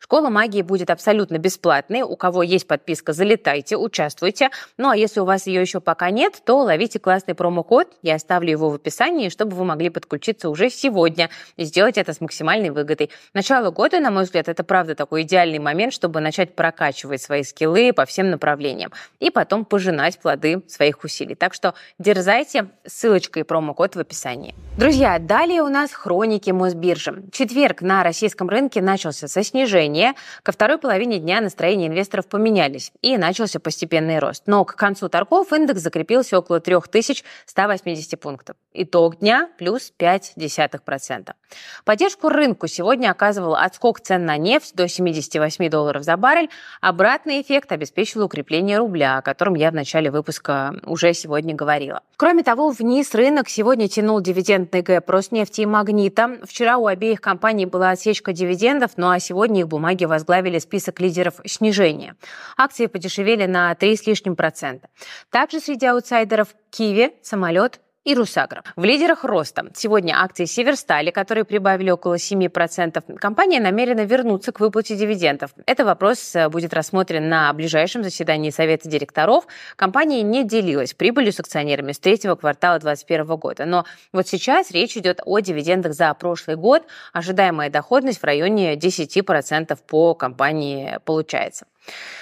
школа 0.00 0.28
магии 0.40 0.62
будет 0.62 0.88
абсолютно 0.88 1.36
бесплатной. 1.36 2.00
У 2.00 2.16
кого 2.16 2.42
есть 2.42 2.66
подписка, 2.66 3.12
залетайте, 3.12 3.76
участвуйте. 3.76 4.48
Ну 4.78 4.88
а 4.88 4.96
если 4.96 5.20
у 5.20 5.26
вас 5.26 5.46
ее 5.46 5.60
еще 5.60 5.80
пока 5.80 6.10
нет, 6.10 6.40
то 6.46 6.60
ловите 6.60 6.98
классный 6.98 7.34
промокод. 7.34 7.88
Я 8.00 8.14
оставлю 8.14 8.50
его 8.50 8.70
в 8.70 8.76
описании, 8.76 9.28
чтобы 9.28 9.54
вы 9.54 9.66
могли 9.66 9.90
подключиться 9.90 10.48
уже 10.48 10.70
сегодня 10.70 11.28
и 11.56 11.64
сделать 11.64 11.98
это 11.98 12.14
с 12.14 12.22
максимальной 12.22 12.70
выгодой. 12.70 13.10
Начало 13.34 13.70
года, 13.70 14.00
на 14.00 14.10
мой 14.10 14.24
взгляд, 14.24 14.48
это 14.48 14.64
правда 14.64 14.94
такой 14.94 15.22
идеальный 15.22 15.58
момент, 15.58 15.92
чтобы 15.92 16.20
начать 16.20 16.54
прокачивать 16.54 17.20
свои 17.20 17.42
скиллы 17.42 17.92
по 17.92 18.06
всем 18.06 18.30
направлениям 18.30 18.92
и 19.18 19.28
потом 19.28 19.66
пожинать 19.66 20.18
плоды 20.18 20.62
своих 20.68 21.04
усилий. 21.04 21.34
Так 21.34 21.52
что 21.52 21.74
дерзайте, 21.98 22.68
ссылочка 22.86 23.40
и 23.40 23.42
промокод 23.42 23.94
в 23.94 23.98
описании. 23.98 24.54
Друзья, 24.78 25.18
далее 25.18 25.60
у 25.60 25.68
нас 25.68 25.92
хроники 25.92 26.50
Мосбиржи. 26.50 27.24
Четверг 27.30 27.82
на 27.82 28.02
российском 28.02 28.48
рынке 28.48 28.80
начался 28.80 29.28
со 29.28 29.42
снижения. 29.44 30.14
Ко 30.42 30.52
второй 30.52 30.78
половине 30.78 31.18
дня 31.18 31.40
настроения 31.40 31.86
инвесторов 31.86 32.26
поменялись 32.26 32.92
и 33.02 33.16
начался 33.16 33.60
постепенный 33.60 34.18
рост. 34.18 34.44
Но 34.46 34.64
к 34.64 34.76
концу 34.76 35.08
торгов 35.08 35.52
индекс 35.52 35.80
закрепился 35.80 36.38
около 36.38 36.60
3180 36.60 38.20
пунктов. 38.20 38.56
Итог 38.72 39.18
дня 39.18 39.48
плюс 39.58 39.92
0,5%. 39.98 41.32
Поддержку 41.84 42.28
рынку 42.28 42.66
сегодня 42.66 43.10
оказывал 43.10 43.54
отскок 43.54 44.00
цен 44.00 44.24
на 44.24 44.36
нефть 44.36 44.74
до 44.74 44.88
78 44.88 45.68
долларов 45.68 46.04
за 46.04 46.16
баррель. 46.16 46.50
Обратный 46.80 47.42
эффект 47.42 47.72
обеспечил 47.72 48.24
укрепление 48.24 48.78
рубля, 48.78 49.18
о 49.18 49.22
котором 49.22 49.54
я 49.54 49.70
в 49.70 49.74
начале 49.74 50.10
выпуска 50.10 50.74
уже 50.84 51.12
сегодня 51.14 51.54
говорила. 51.54 52.02
Кроме 52.16 52.42
того, 52.42 52.70
вниз 52.70 53.14
рынок 53.14 53.48
сегодня 53.48 53.88
тянул 53.88 54.20
дивидендный 54.20 54.82
гэп 54.82 55.08
Роснефти 55.10 55.62
и 55.62 55.66
Магнита. 55.66 56.38
Вчера 56.44 56.76
у 56.78 56.86
обеих 56.86 57.20
компаний 57.20 57.66
была 57.66 57.90
отсечка 57.90 58.32
дивидендов, 58.32 58.92
ну 58.96 59.10
а 59.10 59.18
сегодня 59.18 59.60
их 59.60 59.68
бумаги 59.68 60.04
возглавили 60.20 60.58
список 60.58 61.00
лидеров 61.00 61.40
снижения. 61.46 62.14
Акции 62.56 62.86
подешевели 62.86 63.46
на 63.46 63.74
3 63.74 63.96
с 63.96 64.06
лишним 64.06 64.36
процента. 64.36 64.88
Также 65.30 65.60
среди 65.60 65.86
аутсайдеров 65.86 66.48
Киви, 66.70 67.14
самолет, 67.22 67.80
и 68.04 68.14
Русагра. 68.14 68.64
В 68.76 68.84
лидерах 68.84 69.24
роста 69.24 69.66
сегодня 69.74 70.14
акции 70.18 70.46
Северстали, 70.46 71.10
которые 71.10 71.44
прибавили 71.44 71.90
около 71.90 72.14
7%. 72.14 73.18
Компания 73.18 73.60
намерена 73.60 74.06
вернуться 74.06 74.52
к 74.52 74.60
выплате 74.60 74.96
дивидендов. 74.96 75.50
Этот 75.66 75.86
вопрос 75.86 76.34
э, 76.34 76.48
будет 76.48 76.72
рассмотрен 76.72 77.28
на 77.28 77.52
ближайшем 77.52 78.02
заседании 78.02 78.50
Совета 78.50 78.88
директоров. 78.88 79.46
Компания 79.76 80.22
не 80.22 80.44
делилась 80.44 80.94
прибылью 80.94 81.32
с 81.32 81.40
акционерами 81.40 81.92
с 81.92 81.98
третьего 81.98 82.36
квартала 82.36 82.78
2021 82.78 83.36
года. 83.36 83.66
Но 83.66 83.84
вот 84.12 84.26
сейчас 84.26 84.70
речь 84.70 84.96
идет 84.96 85.20
о 85.26 85.38
дивидендах 85.40 85.92
за 85.92 86.14
прошлый 86.14 86.56
год. 86.56 86.82
Ожидаемая 87.12 87.68
доходность 87.68 88.20
в 88.20 88.24
районе 88.24 88.76
10% 88.76 89.78
по 89.86 90.14
компании 90.14 90.98
получается. 91.04 91.66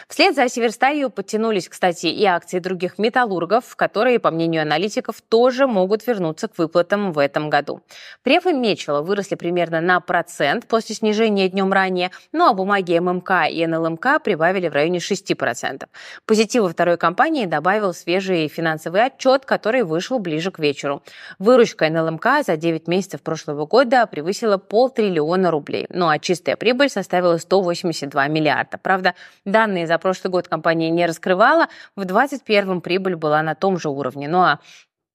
Вслед 0.09 0.35
за 0.35 0.49
Северсталью 0.49 1.11
подтянулись, 1.11 1.69
кстати, 1.69 2.07
и 2.07 2.25
акции 2.25 2.61
других 2.61 2.99
металлургов, 2.99 3.77
которые, 3.77 4.19
по 4.19 4.31
мнению 4.31 4.63
аналитиков, 4.63 5.21
тоже 5.21 5.67
могут 5.67 6.07
вернуться 6.07 6.49
к 6.49 6.57
выплатам 6.57 7.13
в 7.13 7.19
этом 7.19 7.51
году. 7.51 7.83
Преф 8.23 8.47
и 8.47 8.53
Мечело 8.53 9.03
выросли 9.03 9.35
примерно 9.35 9.81
на 9.81 10.01
процент 10.01 10.67
после 10.67 10.95
снижения 10.95 11.49
днем 11.49 11.73
ранее, 11.73 12.11
ну 12.33 12.47
а 12.47 12.55
бумаги 12.55 12.99
ММК 12.99 13.51
и 13.51 13.67
НЛМК 13.67 14.23
прибавили 14.25 14.69
в 14.69 14.73
районе 14.73 14.99
6%. 14.99 15.87
Позитива 16.25 16.69
второй 16.71 16.97
компании 16.97 17.45
добавил 17.45 17.93
свежий 17.93 18.49
финансовый 18.49 19.05
отчет, 19.05 19.45
который 19.45 19.83
вышел 19.83 20.19
ближе 20.19 20.51
к 20.51 20.59
вечеру. 20.59 21.03
Выручка 21.39 21.89
НЛМК 21.89 22.45
за 22.47 22.57
9 22.57 22.89
месяцев 22.89 23.21
прошлого 23.21 23.67
года 23.67 24.07
превысила 24.07 24.57
полтриллиона 24.57 25.51
рублей, 25.51 25.87
ну 25.91 26.09
а 26.09 26.19
чистая 26.19 26.57
прибыль 26.57 26.89
составила 26.89 27.37
182 27.37 28.29
миллиарда. 28.29 28.79
Правда, 28.79 29.15
Данные 29.59 29.89
за 29.89 29.99
прошлый 29.99 30.31
год 30.31 30.47
компания 30.47 30.89
не 30.89 31.05
раскрывала. 31.05 31.67
В 31.97 32.05
2021 32.05 32.81
прибыль 32.81 33.17
была 33.17 33.43
на 33.43 33.57
том 33.57 33.77
же 33.77 33.89
уровне. 33.89 34.29
Ну 34.29 34.39
а 34.39 34.61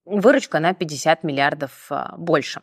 выручка 0.03 0.59
на 0.59 0.73
50 0.73 1.23
миллиардов 1.23 1.71
а, 1.89 2.13
больше. 2.17 2.61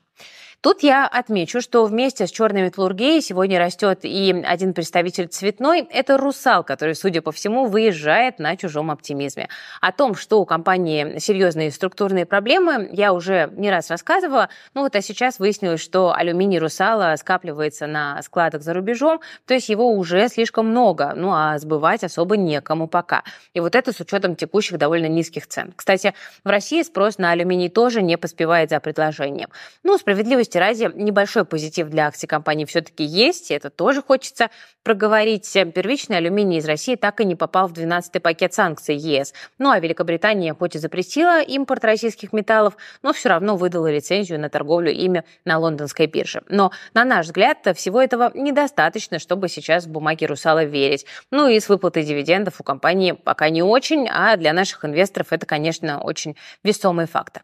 Тут 0.63 0.83
я 0.83 1.07
отмечу, 1.07 1.63
что 1.63 1.87
вместе 1.87 2.27
с 2.27 2.31
черной 2.31 2.61
металлургией 2.61 3.23
сегодня 3.23 3.59
растет 3.59 4.01
и 4.03 4.45
один 4.45 4.75
представитель 4.75 5.27
цветной. 5.27 5.89
Это 5.91 6.19
«Русал», 6.19 6.65
который, 6.65 6.95
судя 6.95 7.23
по 7.23 7.33
всему, 7.33 7.65
выезжает 7.65 8.39
на 8.39 8.55
чужом 8.59 8.91
оптимизме. 8.91 9.49
О 9.81 9.91
том, 9.91 10.15
что 10.15 10.39
у 10.39 10.45
компании 10.45 11.19
серьезные 11.19 11.71
структурные 11.71 12.27
проблемы, 12.27 12.91
я 12.93 13.15
уже 13.15 13.51
не 13.57 13.71
раз 13.71 13.89
рассказывала. 13.89 14.51
Ну 14.75 14.83
вот, 14.83 14.95
а 14.95 15.01
сейчас 15.01 15.39
выяснилось, 15.39 15.81
что 15.81 16.13
алюминий 16.15 16.59
«Русала» 16.59 17.17
скапливается 17.17 17.87
на 17.87 18.21
складах 18.21 18.61
за 18.61 18.75
рубежом, 18.75 19.21
то 19.47 19.55
есть 19.55 19.71
его 19.71 19.91
уже 19.91 20.29
слишком 20.29 20.67
много, 20.67 21.15
ну 21.17 21.33
а 21.33 21.59
сбывать 21.59 22.05
особо 22.05 22.37
некому 22.37 22.87
пока. 22.87 23.25
И 23.55 23.61
вот 23.61 23.75
это 23.75 23.95
с 23.95 24.01
учетом 24.01 24.37
текущих 24.37 24.77
довольно 24.77 25.07
низких 25.07 25.47
цен. 25.47 25.73
Кстати, 25.75 26.13
в 26.45 26.49
России 26.51 26.83
спрос 26.83 27.17
на 27.17 27.31
алюминий 27.31 27.71
тоже 27.71 28.03
не 28.03 28.19
поспевает 28.19 28.69
за 28.69 28.79
предложением. 28.79 29.49
Ну, 29.83 29.97
справедливости 29.97 30.50
справедливости 30.51 30.59
ради, 30.59 30.93
небольшой 30.95 31.45
позитив 31.45 31.89
для 31.89 32.07
акций 32.07 32.27
компании 32.27 32.65
все-таки 32.65 33.05
есть, 33.05 33.51
и 33.51 33.55
это 33.55 33.71
тоже 33.71 34.03
хочется 34.03 34.51
проговорить. 34.83 35.51
Первичный 35.53 36.19
алюминий 36.19 36.59
из 36.59 36.67
России 36.67 36.97
так 36.97 37.21
и 37.21 37.25
не 37.25 37.37
попал 37.37 37.69
в 37.69 37.73
12-й 37.73 38.21
пакет 38.21 38.55
санкций 38.55 38.97
ЕС. 38.97 39.33
Ну 39.59 39.71
а 39.71 39.79
Великобритания 39.79 40.55
хоть 40.55 40.77
и 40.77 40.79
запретила 40.79 41.43
импорт 41.43 41.85
российских 41.85 42.33
металлов, 42.33 42.77
но 43.03 43.13
все 43.13 43.29
равно 43.29 43.57
выдала 43.57 43.91
лицензию 43.91 44.41
на 44.41 44.49
торговлю 44.49 44.91
ими 44.91 45.25
на 45.45 45.59
лондонской 45.59 46.07
бирже. 46.07 46.43
Но, 46.49 46.73
на 46.95 47.05
наш 47.05 47.27
взгляд, 47.27 47.59
всего 47.77 48.01
этого 48.01 48.31
недостаточно, 48.35 49.19
чтобы 49.19 49.49
сейчас 49.49 49.85
в 49.85 49.91
бумаги 49.91 50.25
«Русала» 50.25 50.65
верить. 50.65 51.07
Ну 51.31 51.49
и 51.49 51.61
с 51.61 51.69
выплатой 51.69 52.05
дивидендов 52.05 52.61
у 52.61 52.65
компании 52.65 53.13
пока 53.13 53.51
не 53.51 53.63
очень, 53.63 54.09
а 54.11 54.37
для 54.37 54.53
наших 54.53 54.85
инвесторов 54.85 55.33
это, 55.33 55.47
конечно, 55.47 56.01
очень 56.01 56.37
весомый 56.65 57.07
фактор. 57.07 57.43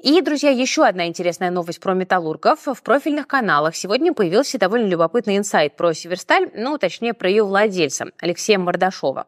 И, 0.00 0.20
друзья, 0.20 0.50
еще 0.50 0.86
одна 0.86 1.08
интересная 1.08 1.50
новость 1.50 1.80
про 1.80 1.92
металлургов. 1.92 2.60
В 2.66 2.82
профильных 2.84 3.26
каналах 3.26 3.74
сегодня 3.74 4.12
появился 4.12 4.56
довольно 4.56 4.86
любопытный 4.86 5.36
инсайт 5.36 5.76
про 5.76 5.92
Северсталь, 5.92 6.52
ну, 6.54 6.78
точнее, 6.78 7.14
про 7.14 7.28
ее 7.28 7.42
владельца, 7.42 8.06
Алексея 8.20 8.58
Мордашова. 8.58 9.26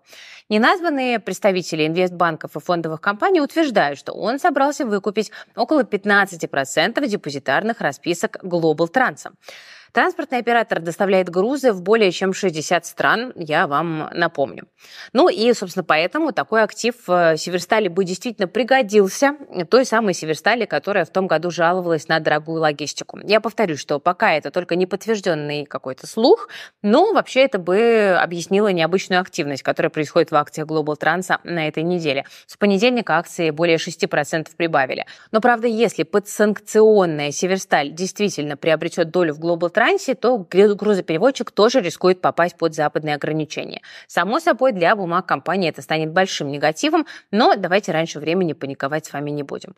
Неназванные 0.49 1.19
представители 1.19 1.89
инвестбанков 1.89 2.55
и 2.55 2.61
фондовых 2.61 3.00
компаний 3.00 3.41
утверждают, 3.41 3.99
что 3.99 4.12
он 4.12 4.39
собрался 4.39 4.87
выкупить 4.87 5.33
около 5.57 5.83
15% 5.83 7.05
депозитарных 7.05 7.81
расписок 7.81 8.37
Global 8.45 8.89
Trans. 8.93 9.29
Транспортный 9.92 10.38
оператор 10.38 10.80
доставляет 10.80 11.28
грузы 11.28 11.73
в 11.73 11.82
более 11.82 12.12
чем 12.12 12.32
60 12.32 12.87
стран, 12.87 13.32
я 13.35 13.66
вам 13.66 14.09
напомню. 14.12 14.68
Ну 15.12 15.28
и, 15.28 15.52
собственно, 15.52 15.85
поэтому 15.85 16.32
такой 16.32 16.62
актив 16.62 16.94
э, 17.09 17.37
Северстали 17.37 17.88
бы 17.88 18.04
действительно 18.04 18.47
пригодился 18.47 19.37
той 19.68 19.85
самой 19.85 20.14
Северстали, 20.14 20.64
которая 20.64 21.04
в 21.04 21.11
том 21.11 21.26
году 21.26 21.50
жаловалась 21.50 22.06
на 22.09 22.20
дорогую 22.20 22.61
логистику. 22.61 23.18
Я 23.25 23.40
повторю, 23.40 23.76
что 23.76 23.99
пока 23.99 24.32
это 24.32 24.50
только 24.50 24.76
не 24.76 24.87
подтвержденный 24.87 25.64
какой-то 25.64 26.06
слух, 26.06 26.49
но 26.82 27.12
вообще 27.12 27.40
это 27.40 27.59
бы 27.59 28.16
объяснило 28.20 28.68
необычную 28.68 29.20
активность, 29.20 29.62
которая 29.62 29.90
происходит 29.90 30.30
в 30.30 30.37
акциях 30.37 30.68
Global 30.68 30.97
Trans 30.99 31.38
на 31.42 31.66
этой 31.66 31.82
неделе. 31.82 32.26
С 32.47 32.56
понедельника 32.56 33.18
акции 33.18 33.50
более 33.50 33.78
6% 33.78 34.49
прибавили. 34.56 35.04
Но, 35.32 35.40
правда, 35.40 35.66
если 35.66 36.04
подсанкционная 36.04 37.32
Северсталь 37.32 37.90
действительно 37.90 38.56
приобретет 38.56 39.11
долю 39.11 39.35
в 39.35 39.40
Global 39.40 39.73
Trans, 39.73 39.79
трансе, 39.80 40.14
то 40.14 40.37
грузопереводчик 40.37 41.50
тоже 41.50 41.80
рискует 41.80 42.20
попасть 42.20 42.54
под 42.58 42.75
западные 42.75 43.14
ограничения. 43.14 43.80
Само 44.06 44.38
собой, 44.38 44.72
для 44.72 44.94
бумаг 44.94 45.25
компании 45.25 45.70
это 45.70 45.80
станет 45.80 46.12
большим 46.12 46.49
негативом, 46.49 47.06
но 47.30 47.56
давайте 47.56 47.90
раньше 47.90 48.20
времени 48.20 48.52
паниковать 48.52 49.06
с 49.06 49.12
вами 49.14 49.30
не 49.30 49.42
будем. 49.42 49.75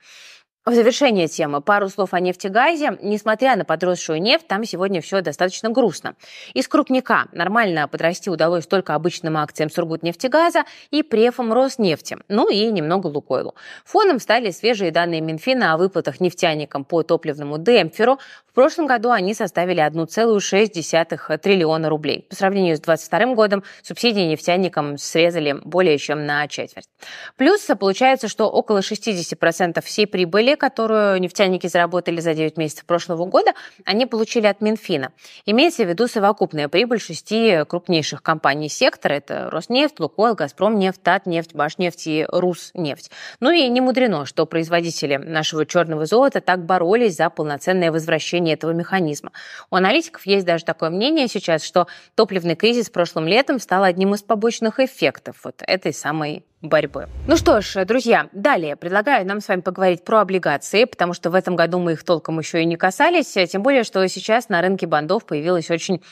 В 0.64 0.72
завершение 0.74 1.26
темы 1.26 1.60
пару 1.60 1.88
слов 1.88 2.14
о 2.14 2.20
нефтегазе. 2.20 2.96
Несмотря 3.02 3.56
на 3.56 3.64
подросшую 3.64 4.22
нефть, 4.22 4.46
там 4.46 4.64
сегодня 4.64 5.00
все 5.02 5.20
достаточно 5.20 5.70
грустно. 5.70 6.14
Из 6.54 6.68
крупника 6.68 7.26
нормально 7.32 7.88
подрасти 7.88 8.30
удалось 8.30 8.68
только 8.68 8.94
обычным 8.94 9.36
акциям 9.38 9.70
Сургутнефтегаза 9.70 10.62
и 10.92 11.02
префам 11.02 11.52
Роснефти, 11.52 12.18
ну 12.28 12.48
и 12.48 12.64
немного 12.66 13.08
Лукойлу. 13.08 13.56
Фоном 13.84 14.20
стали 14.20 14.52
свежие 14.52 14.92
данные 14.92 15.20
Минфина 15.20 15.72
о 15.72 15.78
выплатах 15.78 16.20
нефтяникам 16.20 16.84
по 16.84 17.02
топливному 17.02 17.58
демпферу. 17.58 18.20
В 18.46 18.54
прошлом 18.54 18.86
году 18.86 19.10
они 19.10 19.34
составили 19.34 19.82
1,6 19.84 21.38
триллиона 21.38 21.88
рублей. 21.88 22.24
По 22.30 22.36
сравнению 22.36 22.76
с 22.76 22.80
2022 22.80 23.34
годом 23.34 23.64
субсидии 23.82 24.20
нефтяникам 24.20 24.96
срезали 24.96 25.56
более 25.64 25.98
чем 25.98 26.24
на 26.24 26.46
четверть. 26.46 26.86
Плюс 27.36 27.66
получается, 27.80 28.28
что 28.28 28.48
около 28.48 28.78
60% 28.78 29.82
всей 29.82 30.06
прибыли, 30.06 30.51
которую 30.56 31.20
нефтяники 31.20 31.66
заработали 31.66 32.20
за 32.20 32.34
9 32.34 32.56
месяцев 32.56 32.84
прошлого 32.84 33.26
года, 33.26 33.52
они 33.84 34.06
получили 34.06 34.46
от 34.46 34.60
Минфина. 34.60 35.12
Имеется 35.46 35.84
в 35.84 35.88
виду 35.88 36.08
совокупная 36.08 36.68
прибыль 36.68 37.00
шести 37.00 37.64
крупнейших 37.68 38.22
компаний 38.22 38.68
сектора. 38.68 39.14
Это 39.14 39.50
Роснефть, 39.50 40.00
Лукойл, 40.00 40.34
Газпромнефть, 40.34 41.02
Татнефть, 41.02 41.54
Башнефть 41.54 42.06
и 42.06 42.26
Руснефть. 42.28 43.10
Ну 43.40 43.50
и 43.50 43.68
не 43.68 43.80
мудрено, 43.80 44.26
что 44.26 44.46
производители 44.46 45.16
нашего 45.16 45.66
черного 45.66 46.06
золота 46.06 46.40
так 46.40 46.64
боролись 46.64 47.16
за 47.16 47.30
полноценное 47.30 47.92
возвращение 47.92 48.54
этого 48.54 48.72
механизма. 48.72 49.32
У 49.70 49.76
аналитиков 49.76 50.26
есть 50.26 50.46
даже 50.46 50.64
такое 50.64 50.90
мнение 50.90 51.28
сейчас, 51.28 51.62
что 51.64 51.86
топливный 52.14 52.56
кризис 52.56 52.90
прошлым 52.90 53.26
летом 53.26 53.58
стал 53.58 53.84
одним 53.84 54.14
из 54.14 54.22
побочных 54.22 54.80
эффектов 54.80 55.40
вот 55.44 55.62
этой 55.66 55.92
самой 55.92 56.44
борьбы. 56.62 57.08
Ну 57.26 57.36
что 57.36 57.60
ж, 57.60 57.84
друзья, 57.84 58.28
далее 58.32 58.76
предлагаю 58.76 59.26
нам 59.26 59.40
с 59.40 59.48
вами 59.48 59.60
поговорить 59.60 60.04
про 60.04 60.20
облигации, 60.20 60.84
потому 60.84 61.12
что 61.12 61.30
в 61.30 61.34
этом 61.34 61.56
году 61.56 61.78
мы 61.78 61.92
их 61.92 62.04
толком 62.04 62.38
еще 62.38 62.62
и 62.62 62.64
не 62.64 62.76
касались, 62.76 63.32
тем 63.50 63.62
более, 63.62 63.82
что 63.82 64.06
сейчас 64.08 64.48
на 64.48 64.62
рынке 64.62 64.86
бандов 64.86 65.26
появилась 65.26 65.70
очень 65.70 66.02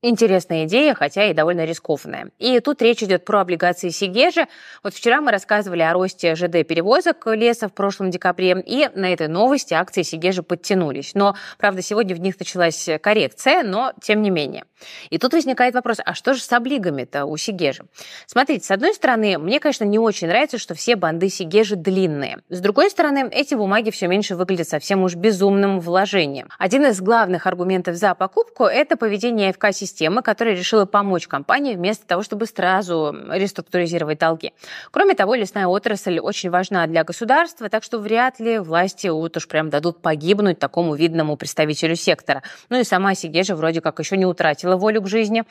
Интересная 0.00 0.66
идея, 0.66 0.94
хотя 0.94 1.24
и 1.24 1.34
довольно 1.34 1.64
рискованная. 1.64 2.30
И 2.38 2.60
тут 2.60 2.80
речь 2.82 3.02
идет 3.02 3.24
про 3.24 3.40
облигации 3.40 3.88
Сигежи. 3.88 4.46
Вот 4.84 4.94
вчера 4.94 5.20
мы 5.20 5.32
рассказывали 5.32 5.82
о 5.82 5.92
росте 5.92 6.36
ЖД-перевозок 6.36 7.26
леса 7.34 7.66
в 7.66 7.72
прошлом 7.72 8.10
декабре, 8.10 8.62
и 8.64 8.88
на 8.94 9.12
этой 9.12 9.26
новости 9.26 9.74
акции 9.74 10.02
Сигежи 10.02 10.44
подтянулись. 10.44 11.16
Но, 11.16 11.34
правда, 11.58 11.82
сегодня 11.82 12.14
в 12.14 12.20
них 12.20 12.38
началась 12.38 12.88
коррекция, 13.02 13.64
но 13.64 13.92
тем 14.00 14.22
не 14.22 14.30
менее. 14.30 14.66
И 15.10 15.18
тут 15.18 15.32
возникает 15.32 15.74
вопрос, 15.74 15.96
а 16.04 16.14
что 16.14 16.32
же 16.34 16.42
с 16.42 16.52
облигами-то 16.52 17.24
у 17.24 17.36
Сигежи? 17.36 17.82
Смотрите, 18.26 18.64
с 18.64 18.70
одной 18.70 18.94
стороны, 18.94 19.36
мне, 19.38 19.58
конечно, 19.58 19.82
не 19.82 19.98
очень 19.98 20.28
нравится, 20.28 20.58
что 20.58 20.76
все 20.76 20.94
банды 20.94 21.28
Сигежи 21.28 21.74
длинные. 21.74 22.38
С 22.50 22.60
другой 22.60 22.90
стороны, 22.90 23.28
эти 23.32 23.56
бумаги 23.56 23.90
все 23.90 24.06
меньше 24.06 24.36
выглядят 24.36 24.68
совсем 24.68 25.02
уж 25.02 25.16
безумным 25.16 25.80
вложением. 25.80 26.50
Один 26.56 26.86
из 26.86 27.00
главных 27.00 27.48
аргументов 27.48 27.96
за 27.96 28.14
покупку– 28.14 28.62
это 28.64 28.96
поведение 28.96 29.50
АФК 29.50 29.72
системы, 29.88 30.22
которая 30.22 30.54
решила 30.54 30.84
помочь 30.84 31.26
компании 31.26 31.74
вместо 31.74 32.06
того, 32.06 32.22
чтобы 32.22 32.46
сразу 32.46 33.16
реструктуризировать 33.30 34.18
долги. 34.18 34.52
Кроме 34.90 35.14
того, 35.14 35.34
лесная 35.34 35.66
отрасль 35.66 36.18
очень 36.18 36.50
важна 36.50 36.86
для 36.86 37.04
государства, 37.04 37.68
так 37.68 37.82
что 37.82 37.98
вряд 37.98 38.38
ли 38.40 38.58
власти 38.58 39.08
вот 39.08 39.36
уж 39.36 39.48
прям 39.48 39.70
дадут 39.70 40.02
погибнуть 40.02 40.58
такому 40.58 40.94
видному 40.94 41.36
представителю 41.36 41.96
сектора. 41.96 42.42
Ну 42.68 42.78
и 42.78 42.84
сама 42.84 43.14
Сигежа 43.14 43.56
вроде 43.56 43.80
как 43.80 43.98
еще 43.98 44.16
не 44.16 44.26
утратила 44.26 44.76
волю 44.76 45.02
к 45.02 45.08
жизни. 45.08 45.44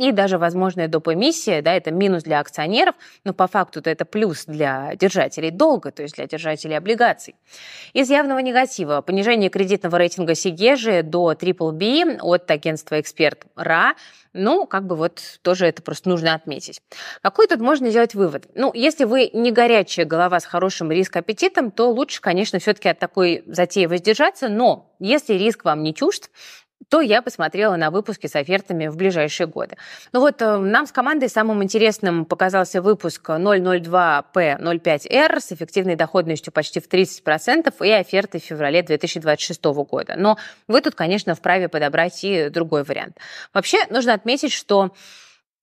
И 0.00 0.12
даже 0.12 0.38
возможная 0.38 0.88
доп. 0.88 1.08
эмиссия, 1.08 1.60
да, 1.60 1.74
это 1.74 1.90
минус 1.90 2.22
для 2.22 2.40
акционеров, 2.40 2.94
но 3.24 3.34
по 3.34 3.46
факту 3.46 3.82
это 3.84 4.06
плюс 4.06 4.46
для 4.46 4.94
держателей 4.96 5.50
долга, 5.50 5.90
то 5.90 6.02
есть 6.02 6.14
для 6.14 6.26
держателей 6.26 6.78
облигаций. 6.78 7.34
Из 7.92 8.08
явного 8.08 8.38
негатива 8.38 9.02
понижение 9.02 9.50
кредитного 9.50 9.98
рейтинга 9.98 10.34
Сигежи 10.34 11.02
до 11.02 11.32
BBB 11.32 12.18
от 12.22 12.50
агентства 12.50 12.98
«Эксперт 12.98 13.44
РА» 13.56 13.94
Ну, 14.32 14.66
как 14.66 14.86
бы 14.86 14.94
вот 14.94 15.40
тоже 15.42 15.66
это 15.66 15.82
просто 15.82 16.08
нужно 16.08 16.34
отметить. 16.34 16.80
Какой 17.20 17.48
тут 17.48 17.58
можно 17.58 17.90
сделать 17.90 18.14
вывод? 18.14 18.46
Ну, 18.54 18.70
если 18.72 19.02
вы 19.02 19.28
не 19.32 19.50
горячая 19.50 20.06
голова 20.06 20.38
с 20.38 20.44
хорошим 20.44 20.92
риск-аппетитом, 20.92 21.72
то 21.72 21.90
лучше, 21.90 22.20
конечно, 22.20 22.60
все-таки 22.60 22.88
от 22.88 23.00
такой 23.00 23.42
затеи 23.46 23.86
воздержаться, 23.86 24.48
но 24.48 24.94
если 25.00 25.34
риск 25.34 25.64
вам 25.64 25.82
не 25.82 25.92
чужд, 25.92 26.30
то 26.90 27.00
я 27.00 27.22
посмотрела 27.22 27.76
на 27.76 27.90
выпуски 27.90 28.26
с 28.26 28.34
офертами 28.34 28.88
в 28.88 28.96
ближайшие 28.96 29.46
годы. 29.46 29.76
Ну 30.12 30.20
вот 30.20 30.42
э, 30.42 30.56
нам 30.58 30.86
с 30.86 30.92
командой 30.92 31.28
самым 31.28 31.62
интересным 31.62 32.24
показался 32.24 32.82
выпуск 32.82 33.30
002P05R 33.30 35.40
с 35.40 35.52
эффективной 35.52 35.94
доходностью 35.94 36.52
почти 36.52 36.80
в 36.80 36.88
30% 36.88 37.86
и 37.86 37.90
оферты 37.92 38.40
в 38.40 38.44
феврале 38.44 38.82
2026 38.82 39.64
года. 39.64 40.14
Но 40.16 40.36
вы 40.66 40.80
тут, 40.80 40.96
конечно, 40.96 41.36
вправе 41.36 41.68
подобрать 41.68 42.24
и 42.24 42.48
другой 42.48 42.82
вариант. 42.82 43.18
Вообще 43.54 43.78
нужно 43.88 44.12
отметить, 44.12 44.52
что 44.52 44.92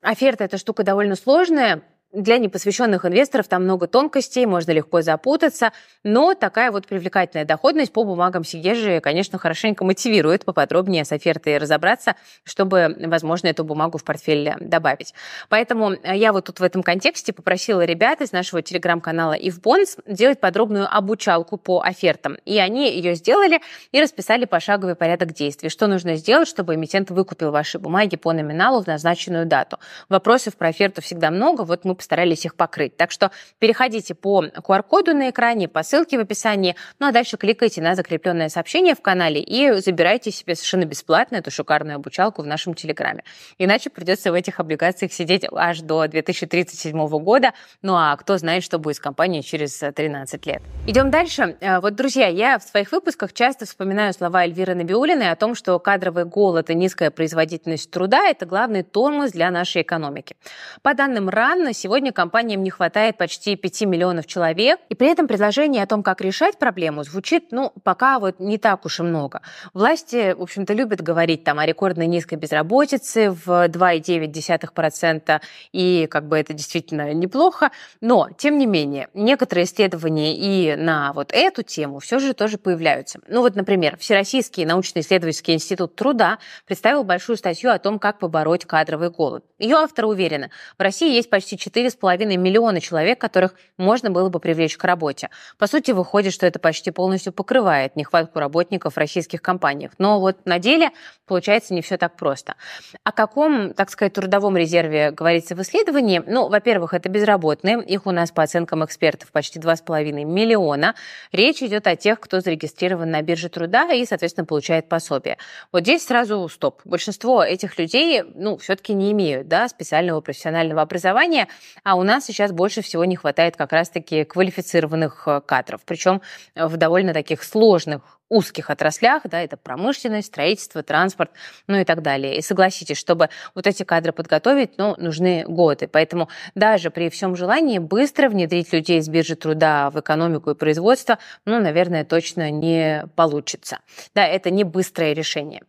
оферта– 0.02 0.44
это 0.46 0.58
штука 0.58 0.84
довольно 0.84 1.16
сложная, 1.16 1.82
для 2.14 2.38
непосвященных 2.38 3.06
инвесторов 3.06 3.48
там 3.48 3.64
много 3.64 3.88
тонкостей, 3.88 4.46
можно 4.46 4.72
легко 4.72 5.02
запутаться, 5.02 5.72
но 6.04 6.34
такая 6.34 6.72
вот 6.72 6.88
привлекательная 6.88 7.46
доходность 7.46 7.92
по 7.92 8.04
бумагам 8.04 8.44
Сигежи, 8.44 9.02
конечно, 9.02 9.38
хорошенько 9.38 9.84
мотивирует 9.84 10.46
поподробнее 10.46 11.04
с 11.04 11.12
офертой 11.12 11.58
разобраться, 11.58 12.16
чтобы, 12.44 12.96
возможно, 13.06 13.48
эту 13.48 13.64
бумагу 13.66 13.98
в 13.98 14.06
портфель 14.06 14.54
добавить. 14.60 15.14
Поэтому 15.50 15.92
я 16.04 16.32
вот 16.32 16.46
тут 16.46 16.60
в 16.60 16.64
этом 16.64 16.82
контексте 16.82 17.34
попросила 17.34 17.84
ребят 17.84 18.22
из 18.22 18.32
нашего 18.32 18.62
телеграм-канала 18.62 19.38
If 19.38 19.62
Bonds 19.62 20.02
делать 20.08 20.40
подробную 20.40 20.88
обучалку 20.90 21.58
по 21.58 21.82
офертам. 21.82 22.38
И 22.46 22.58
они 22.58 22.90
ее 22.90 23.16
сделали 23.16 23.60
и 23.92 24.02
расписали 24.02 24.46
пошаговый 24.46 24.96
порядок 24.96 25.34
действий. 25.34 25.70
Что 25.70 25.88
нужно 25.88 26.16
сделать, 26.16 26.48
чтобы 26.48 26.76
эмитент 26.76 27.12
выкупил 27.12 27.52
ваши 27.52 27.80
бумаги 27.80 28.16
по 28.16 28.32
номиналу 28.32 28.82
в 28.82 28.88
назначенную 28.88 29.46
дату. 29.46 29.78
Вопросов 30.08 30.56
про 30.56 30.70
оферту 30.70 31.02
всегда 31.02 31.32
много, 31.32 31.64
вот 31.64 31.84
мы 31.84 31.97
постарались 31.98 32.46
их 32.46 32.56
покрыть. 32.56 32.96
Так 32.96 33.12
что 33.12 33.32
переходите 33.60 34.16
по 34.16 34.46
QR-коду 34.46 35.14
на 35.14 35.30
экране, 35.30 35.68
по 35.68 35.84
ссылке 35.84 36.18
в 36.18 36.22
описании, 36.22 36.76
ну 37.00 37.08
а 37.08 37.12
дальше 37.12 37.38
кликайте 37.38 37.82
на 37.82 37.96
закрепленное 37.96 38.50
сообщение 38.50 38.96
в 38.96 39.02
канале 39.02 39.42
и 39.42 39.74
забирайте 39.82 40.32
себе 40.32 40.56
совершенно 40.56 40.86
бесплатно 40.86 41.38
эту 41.38 41.52
шикарную 41.52 41.96
обучалку 41.96 42.42
в 42.42 42.48
нашем 42.48 42.74
Телеграме. 42.74 43.24
Иначе 43.58 43.90
придется 43.90 44.32
в 44.32 44.36
этих 44.36 44.60
облигациях 44.60 45.12
сидеть 45.12 45.46
аж 45.52 45.82
до 45.82 46.08
2037 46.08 47.08
года. 47.20 47.54
Ну 47.82 47.96
а 47.96 48.16
кто 48.16 48.38
знает, 48.38 48.64
что 48.64 48.80
будет 48.80 48.96
с 48.96 49.00
компанией 49.00 49.44
через 49.44 49.78
13 49.78 50.46
лет. 50.46 50.62
Идем 50.86 51.12
дальше. 51.12 51.58
Э, 51.60 51.80
вот, 51.80 51.96
друзья, 51.96 52.28
я 52.28 52.60
в 52.60 52.64
своих 52.64 52.92
выпусках 52.92 53.34
часто 53.34 53.66
вспоминаю 53.66 54.14
слова 54.14 54.44
Эльвиры 54.44 54.76
Набиулиной 54.76 55.32
о 55.32 55.36
том, 55.36 55.56
что 55.56 55.78
кадровый 55.80 56.26
голод 56.26 56.70
и 56.70 56.76
низкая 56.76 57.12
производительность 57.12 57.92
труда– 57.92 58.28
это 58.30 58.46
главный 58.46 58.84
тормоз 58.84 59.32
для 59.32 59.52
нашей 59.52 59.82
экономики. 59.82 60.36
По 60.82 60.94
данным 60.94 61.30
РАН, 61.30 61.64
сегодня 61.88 62.12
компаниям 62.12 62.64
не 62.64 62.70
хватает 62.70 63.16
почти 63.16 63.56
5 63.56 63.84
миллионов 63.84 64.28
человек, 64.28 64.78
и 64.90 64.94
при 64.94 65.08
этом 65.10 65.26
предложение 65.26 65.84
о 65.84 65.88
том, 65.88 66.04
как 66.04 66.20
решать 66.20 66.60
проблему, 66.60 67.04
звучит, 67.04 67.46
ну, 67.52 67.72
пока 67.84 68.20
вот 68.20 68.42
не 68.42 68.58
так 68.58 68.86
уж 68.86 69.00
и 69.00 69.04
много. 69.04 69.42
Власти, 69.74 70.34
в 70.34 70.42
общем-то, 70.42 70.74
любят 70.74 71.02
говорить 71.02 71.46
там 71.46 71.60
о 71.60 71.66
рекордной 71.66 72.08
низкой 72.08 72.36
безработице 72.36 73.32
в 73.32 73.70
2,9%, 73.70 75.42
и 75.72 76.08
как 76.12 76.28
бы 76.28 76.38
это 76.38 76.52
действительно 76.52 77.14
неплохо, 77.14 77.72
но, 78.02 78.28
тем 78.38 78.58
не 78.58 78.66
менее, 78.66 79.08
некоторые 79.14 79.64
исследования 79.64 80.36
и 80.36 80.76
на 80.76 81.14
вот 81.14 81.32
эту 81.32 81.64
тему 81.64 82.00
все 82.00 82.20
же 82.20 82.34
тоже 82.34 82.58
появляются. 82.58 83.22
Ну 83.30 83.40
вот, 83.40 83.56
например, 83.56 83.96
Всероссийский 83.98 84.66
научно-исследовательский 84.66 85.54
институт 85.54 85.96
труда 85.96 86.40
представил 86.66 87.06
большую 87.06 87.38
статью 87.38 87.72
о 87.72 87.80
том, 87.80 87.98
как 87.98 88.20
побороть 88.20 88.66
кадровый 88.66 89.10
голод. 89.10 89.46
Ее 89.58 89.78
авторы 89.78 90.10
уверены, 90.10 90.52
в 90.78 90.82
России 90.82 91.16
есть 91.16 91.30
почти 91.30 91.58
4,5 91.78 92.38
миллиона 92.38 92.82
человек, 92.82 93.20
которых 93.20 93.56
можно 93.78 94.10
было 94.10 94.30
бы 94.30 94.40
привлечь 94.40 94.78
к 94.78 94.84
работе. 94.84 95.30
По 95.58 95.68
сути, 95.68 95.92
выходит, 95.92 96.34
что 96.34 96.46
это 96.46 96.60
почти 96.60 96.92
полностью 96.92 97.34
покрывает 97.34 97.96
нехватку 97.96 98.40
работников 98.40 98.96
в 98.96 98.98
российских 98.98 99.42
компаниях. 99.42 99.92
Но 99.98 100.20
вот 100.20 100.46
на 100.46 100.60
деле 100.60 100.92
получается 101.26 101.74
не 101.74 101.82
все 101.82 101.98
так 101.98 102.16
просто. 102.16 102.56
О 103.04 103.12
каком, 103.12 103.74
так 103.74 103.90
сказать, 103.90 104.14
трудовом 104.14 104.58
резерве 104.58 105.12
говорится 105.12 105.56
в 105.56 105.62
исследовании? 105.62 106.24
Ну, 106.26 106.50
во-первых, 106.50 106.94
это 106.94 107.10
безработные. 107.10 107.84
Их 107.84 108.06
у 108.06 108.12
нас, 108.12 108.32
по 108.32 108.44
оценкам 108.44 108.84
экспертов, 108.84 109.32
почти 109.32 109.60
2,5 109.60 110.24
миллиона. 110.24 110.96
Речь 111.32 111.62
идет 111.62 111.88
о 111.88 111.96
тех, 111.96 112.20
кто 112.20 112.40
зарегистрирован 112.40 113.12
на 113.12 113.22
бирже 113.22 113.50
труда 113.50 113.92
и, 113.94 114.06
соответственно, 114.06 114.46
получает 114.46 114.90
пособие. 114.90 115.38
Вот 115.72 115.84
здесь 115.84 116.06
сразу 116.06 116.48
стоп. 116.50 116.82
Большинство 116.86 117.44
этих 117.44 117.78
людей, 117.78 118.24
ну, 118.36 118.58
все-таки 118.58 118.94
не 118.94 119.12
имеют, 119.12 119.48
да, 119.48 119.68
специального 119.68 120.22
профессионального 120.22 120.82
образования, 120.82 121.48
а 121.84 121.96
у 121.96 122.04
нас 122.04 122.26
сейчас 122.26 122.52
больше 122.52 122.82
всего 122.82 123.06
не 123.06 123.16
хватает 123.16 123.56
как 123.56 123.72
раз-таки 123.72 124.24
квалифицированных 124.24 125.24
э, 125.28 125.42
кадров, 125.46 125.82
причем 125.86 126.22
в 126.56 126.78
довольно 126.78 127.14
таких 127.14 127.44
сложных 127.44 128.17
узких 128.30 128.70
отраслях, 128.70 129.24
да, 129.26 129.42
это 129.42 129.58
промышленность, 129.58 130.28
строительство, 130.28 130.84
транспорт, 130.84 131.32
ну 131.68 131.78
и 131.78 131.84
так 131.84 132.02
далее. 132.02 132.38
И 132.38 132.42
согласитесь, 132.42 132.98
чтобы 132.98 133.30
вот 133.56 133.68
эти 133.68 133.84
кадры 133.84 134.12
подготовить, 134.12 134.78
ну, 134.78 134.96
нужны 134.98 135.46
годы. 135.48 135.88
Поэтому 135.88 136.30
даже 136.56 136.90
при 136.90 137.10
всем 137.10 137.36
желании 137.36 137.80
быстро 137.80 138.30
внедрить 138.30 138.74
людей 138.74 139.02
с 139.02 139.08
биржи 139.08 139.36
труда 139.36 139.90
в 139.90 140.00
экономику 140.00 140.52
и 140.52 140.56
производство, 140.56 141.20
ну, 141.46 141.60
наверное, 141.60 142.04
точно 142.04 142.52
не 142.52 143.08
получится. 143.16 143.80
Да, 144.14 144.26
это 144.26 144.50
не 144.50 144.64
быстрое 144.64 145.14
решение. 145.14 145.62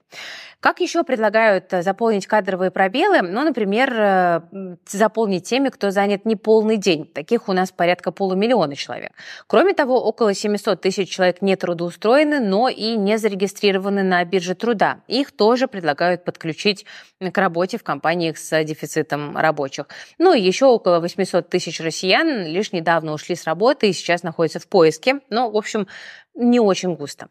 Как 0.60 0.80
еще 0.80 1.04
предлагают 1.04 1.72
э, 1.72 1.82
заполнить 1.82 2.26
кадровые 2.26 2.72
пробелы? 2.72 3.22
Ну, 3.22 3.44
например, 3.44 3.94
э, 3.96 4.40
заполнить 4.88 5.44
теми, 5.44 5.68
кто 5.68 5.92
занят 5.92 6.24
не 6.24 6.34
полный 6.34 6.76
день. 6.78 7.06
Таких 7.06 7.48
у 7.48 7.52
нас 7.52 7.70
порядка 7.70 8.10
полумиллиона 8.10 8.74
человек. 8.74 9.12
Кроме 9.46 9.72
того, 9.72 10.02
около 10.02 10.34
700 10.34 10.80
тысяч 10.80 11.10
человек 11.10 11.42
не 11.42 11.54
трудоустроены, 11.54 12.40
но 12.48 12.68
и 12.68 12.96
не 12.96 13.18
зарегистрированы 13.18 14.02
на 14.02 14.24
бирже 14.24 14.54
труда. 14.54 15.00
Их 15.06 15.32
тоже 15.32 15.68
предлагают 15.68 16.24
подключить 16.24 16.86
к 17.20 17.36
работе 17.38 17.78
в 17.78 17.84
компаниях 17.84 18.38
с 18.38 18.64
дефицитом 18.64 19.36
рабочих. 19.36 19.86
Ну 20.18 20.32
и 20.32 20.40
еще 20.40 20.66
около 20.66 21.00
800 21.00 21.48
тысяч 21.48 21.80
россиян 21.80 22.46
лишь 22.46 22.72
недавно 22.72 23.12
ушли 23.12 23.36
с 23.36 23.44
работы 23.44 23.90
и 23.90 23.92
сейчас 23.92 24.22
находятся 24.22 24.60
в 24.60 24.68
поиске. 24.68 25.20
Ну, 25.28 25.50
в 25.50 25.56
общем, 25.56 25.86
не 26.34 26.60
очень 26.60 26.94
густо. 26.94 27.28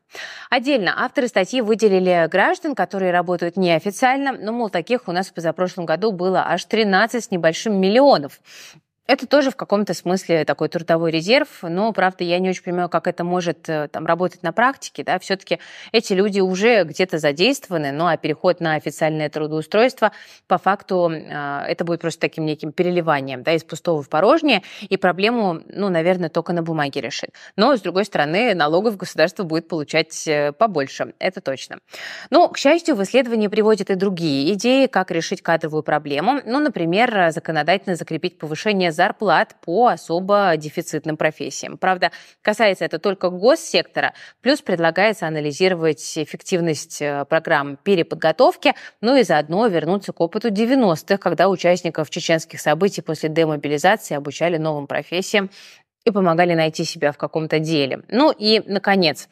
Отдельно 0.50 1.04
авторы 1.04 1.28
статьи 1.28 1.62
выделили 1.62 2.28
граждан, 2.30 2.76
которые 2.76 3.12
работают 3.12 3.58
неофициально, 3.58 4.34
но, 4.34 4.52
мол, 4.52 4.70
таких 4.70 5.08
у 5.08 5.12
нас 5.12 5.28
в 5.28 5.34
позапрошлом 5.34 5.86
году 5.86 6.12
было 6.12 6.46
аж 6.46 6.66
13 6.66 7.24
с 7.24 7.32
небольшим 7.32 7.80
миллионов. 7.80 8.40
Это 9.08 9.26
тоже 9.26 9.52
в 9.52 9.56
каком-то 9.56 9.94
смысле 9.94 10.44
такой 10.44 10.68
трудовой 10.68 11.12
резерв, 11.12 11.60
но, 11.62 11.94
правда, 11.94 12.26
я 12.26 12.40
не 12.40 12.50
очень 12.50 12.64
понимаю, 12.64 12.90
как 12.90 13.08
это 13.08 13.24
может 13.24 13.70
э, 13.70 13.88
там, 13.88 14.06
работать 14.06 14.44
на 14.44 14.52
практике. 14.52 15.04
Да? 15.06 15.18
Все-таки 15.20 15.60
эти 15.94 16.12
люди 16.12 16.42
уже 16.42 16.84
где-то 16.84 17.18
задействованы, 17.18 17.94
ну 17.94 18.08
а 18.08 18.18
переход 18.18 18.60
на 18.60 18.76
официальное 18.76 19.30
трудоустройство, 19.30 20.12
по 20.48 20.58
факту, 20.58 21.10
э, 21.10 21.64
это 21.68 21.86
будет 21.86 22.02
просто 22.02 22.20
таким 22.20 22.46
неким 22.46 22.74
переливанием 22.74 23.44
да, 23.44 23.54
из 23.54 23.64
пустого 23.64 24.04
в 24.04 24.10
порожнее, 24.10 24.62
и 24.82 24.98
проблему, 24.98 25.62
ну, 25.70 25.88
наверное, 25.88 26.28
только 26.28 26.52
на 26.52 26.62
бумаге 26.62 27.00
решит. 27.00 27.30
Но, 27.56 27.78
с 27.78 27.82
другой 27.82 28.04
стороны, 28.04 28.54
налогов 28.56 28.98
государство 28.98 29.44
будет 29.44 29.70
получать 29.70 30.28
э, 30.28 30.52
побольше, 30.52 31.14
это 31.20 31.40
точно. 31.40 31.80
Но, 32.30 32.50
к 32.50 32.58
счастью, 32.58 32.96
в 32.96 33.04
исследовании 33.04 33.48
приводят 33.48 33.90
и 33.90 33.96
другие 33.96 34.54
идеи, 34.54 34.88
как 34.88 35.12
решить 35.12 35.42
кадровую 35.42 35.84
проблему. 35.84 36.42
Ну, 36.46 36.60
например, 36.60 37.32
законодательно 37.32 37.96
закрепить 37.96 38.38
повышение 38.38 38.92
зарплат 38.98 39.56
по 39.62 39.88
особо 39.88 40.54
дефицитным 40.58 41.16
профессиям. 41.16 41.78
Правда, 41.78 42.12
касается 42.42 42.84
это 42.84 43.00
только 43.00 43.30
госсектора, 43.30 44.14
плюс 44.42 44.62
предлагается 44.62 45.28
анализировать 45.28 46.18
эффективность 46.18 47.02
э, 47.02 47.24
программ 47.26 47.78
переподготовки, 47.78 48.74
ну 49.00 49.16
и 49.16 49.24
заодно 49.24 49.68
вернуться 49.68 50.12
к 50.12 50.20
опыту 50.20 50.50
90-х, 50.50 51.18
когда 51.18 51.48
участников 51.48 52.10
чеченских 52.10 52.60
событий 52.60 53.02
после 53.02 53.30
демобилизации 53.30 54.16
обучали 54.16 54.58
новым 54.58 54.88
профессиям 54.88 55.50
и 56.04 56.12
помогали 56.12 56.54
найти 56.54 56.84
себя 56.84 57.12
в 57.12 57.18
каком-то 57.18 57.60
деле. 57.60 58.02
Ну 58.10 58.34
и, 58.38 58.62
наконец, 58.66 59.30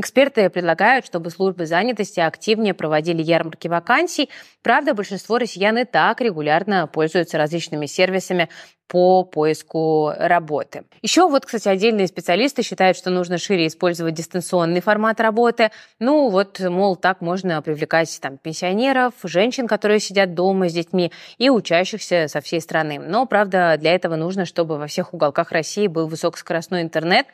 Эксперты 0.00 0.48
предлагают, 0.48 1.04
чтобы 1.04 1.28
службы 1.28 1.66
занятости 1.66 2.20
активнее 2.20 2.72
проводили 2.72 3.20
ярмарки 3.22 3.68
вакансий. 3.68 4.30
Правда, 4.62 4.94
большинство 4.94 5.36
россиян 5.36 5.76
и 5.76 5.84
так 5.84 6.22
регулярно 6.22 6.86
пользуются 6.86 7.36
различными 7.36 7.84
сервисами 7.84 8.48
по 8.88 9.24
поиску 9.24 10.10
работы. 10.16 10.84
Еще 11.02 11.28
вот, 11.28 11.44
кстати, 11.44 11.68
отдельные 11.68 12.06
специалисты 12.06 12.62
считают, 12.62 12.96
что 12.96 13.10
нужно 13.10 13.36
шире 13.36 13.66
использовать 13.66 14.14
дистанционный 14.14 14.80
формат 14.80 15.20
работы. 15.20 15.70
Ну 15.98 16.30
вот, 16.30 16.58
мол, 16.60 16.96
так 16.96 17.20
можно 17.20 17.60
привлекать 17.60 18.18
там 18.22 18.38
пенсионеров, 18.38 19.12
женщин, 19.22 19.68
которые 19.68 20.00
сидят 20.00 20.32
дома 20.32 20.70
с 20.70 20.72
детьми 20.72 21.12
и 21.36 21.50
учащихся 21.50 22.26
со 22.26 22.40
всей 22.40 22.62
страны. 22.62 22.98
Но, 22.98 23.26
правда, 23.26 23.76
для 23.78 23.94
этого 23.94 24.16
нужно, 24.16 24.46
чтобы 24.46 24.78
во 24.78 24.86
всех 24.86 25.12
уголках 25.12 25.52
России 25.52 25.88
был 25.88 26.06
высокоскоростной 26.06 26.80
интернет, 26.80 27.26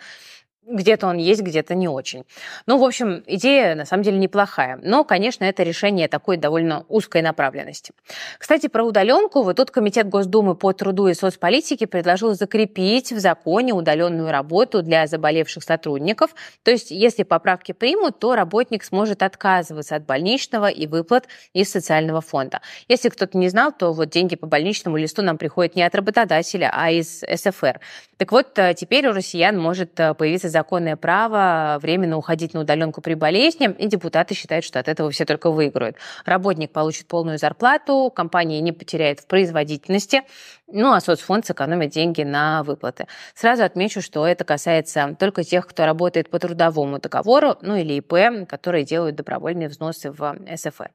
где-то 0.66 1.06
он 1.06 1.16
есть, 1.18 1.42
где-то 1.42 1.74
не 1.74 1.88
очень. 1.88 2.24
Ну, 2.66 2.78
в 2.78 2.84
общем, 2.84 3.22
идея 3.26 3.74
на 3.74 3.84
самом 3.84 4.02
деле 4.02 4.18
неплохая. 4.18 4.78
Но, 4.82 5.04
конечно, 5.04 5.44
это 5.44 5.62
решение 5.62 6.08
такой 6.08 6.36
довольно 6.36 6.84
узкой 6.88 7.22
направленности. 7.22 7.92
Кстати, 8.38 8.66
про 8.66 8.84
удаленку. 8.84 9.42
Вот 9.42 9.56
тут 9.56 9.70
Комитет 9.70 10.08
Госдумы 10.08 10.56
по 10.56 10.72
труду 10.72 11.06
и 11.06 11.14
соцполитике 11.14 11.86
предложил 11.86 12.34
закрепить 12.34 13.12
в 13.12 13.18
законе 13.18 13.72
удаленную 13.74 14.30
работу 14.30 14.82
для 14.82 15.06
заболевших 15.06 15.62
сотрудников. 15.62 16.34
То 16.64 16.72
есть, 16.72 16.90
если 16.90 17.22
поправки 17.22 17.72
примут, 17.72 18.18
то 18.18 18.34
работник 18.34 18.82
сможет 18.82 19.22
отказываться 19.22 19.96
от 19.96 20.04
больничного 20.04 20.66
и 20.68 20.86
выплат 20.86 21.28
из 21.52 21.70
социального 21.70 22.20
фонда. 22.20 22.60
Если 22.88 23.08
кто-то 23.08 23.38
не 23.38 23.48
знал, 23.48 23.72
то 23.72 23.92
вот 23.92 24.10
деньги 24.10 24.34
по 24.34 24.46
больничному 24.46 24.96
листу 24.96 25.22
нам 25.22 25.38
приходят 25.38 25.76
не 25.76 25.82
от 25.82 25.94
работодателя, 25.94 26.70
а 26.72 26.90
из 26.90 27.20
СФР. 27.20 27.80
Так 28.16 28.32
вот, 28.32 28.58
э, 28.58 28.74
теперь 28.74 29.06
у 29.08 29.12
россиян 29.12 29.58
может 29.58 29.98
э, 30.00 30.14
появиться 30.14 30.48
законное 30.56 30.96
право 30.96 31.78
временно 31.82 32.16
уходить 32.16 32.54
на 32.54 32.60
удаленку 32.60 33.02
при 33.02 33.12
болезни, 33.12 33.68
и 33.78 33.86
депутаты 33.86 34.34
считают, 34.34 34.64
что 34.64 34.78
от 34.80 34.88
этого 34.88 35.10
все 35.10 35.26
только 35.26 35.50
выиграют. 35.50 35.96
Работник 36.24 36.72
получит 36.72 37.08
полную 37.08 37.36
зарплату, 37.36 38.10
компания 38.14 38.62
не 38.62 38.72
потеряет 38.72 39.20
в 39.20 39.26
производительности, 39.26 40.22
ну 40.66 40.92
а 40.92 41.00
соцфонд 41.00 41.44
сэкономит 41.44 41.90
деньги 41.90 42.22
на 42.22 42.62
выплаты. 42.62 43.06
Сразу 43.34 43.64
отмечу, 43.64 44.00
что 44.00 44.26
это 44.26 44.44
касается 44.44 45.14
только 45.18 45.44
тех, 45.44 45.66
кто 45.66 45.84
работает 45.84 46.30
по 46.30 46.38
трудовому 46.38 46.98
договору, 47.00 47.56
ну 47.60 47.76
или 47.76 47.94
ИП, 47.98 48.48
которые 48.48 48.84
делают 48.84 49.16
добровольные 49.16 49.68
взносы 49.68 50.10
в 50.10 50.36
СФР. 50.56 50.90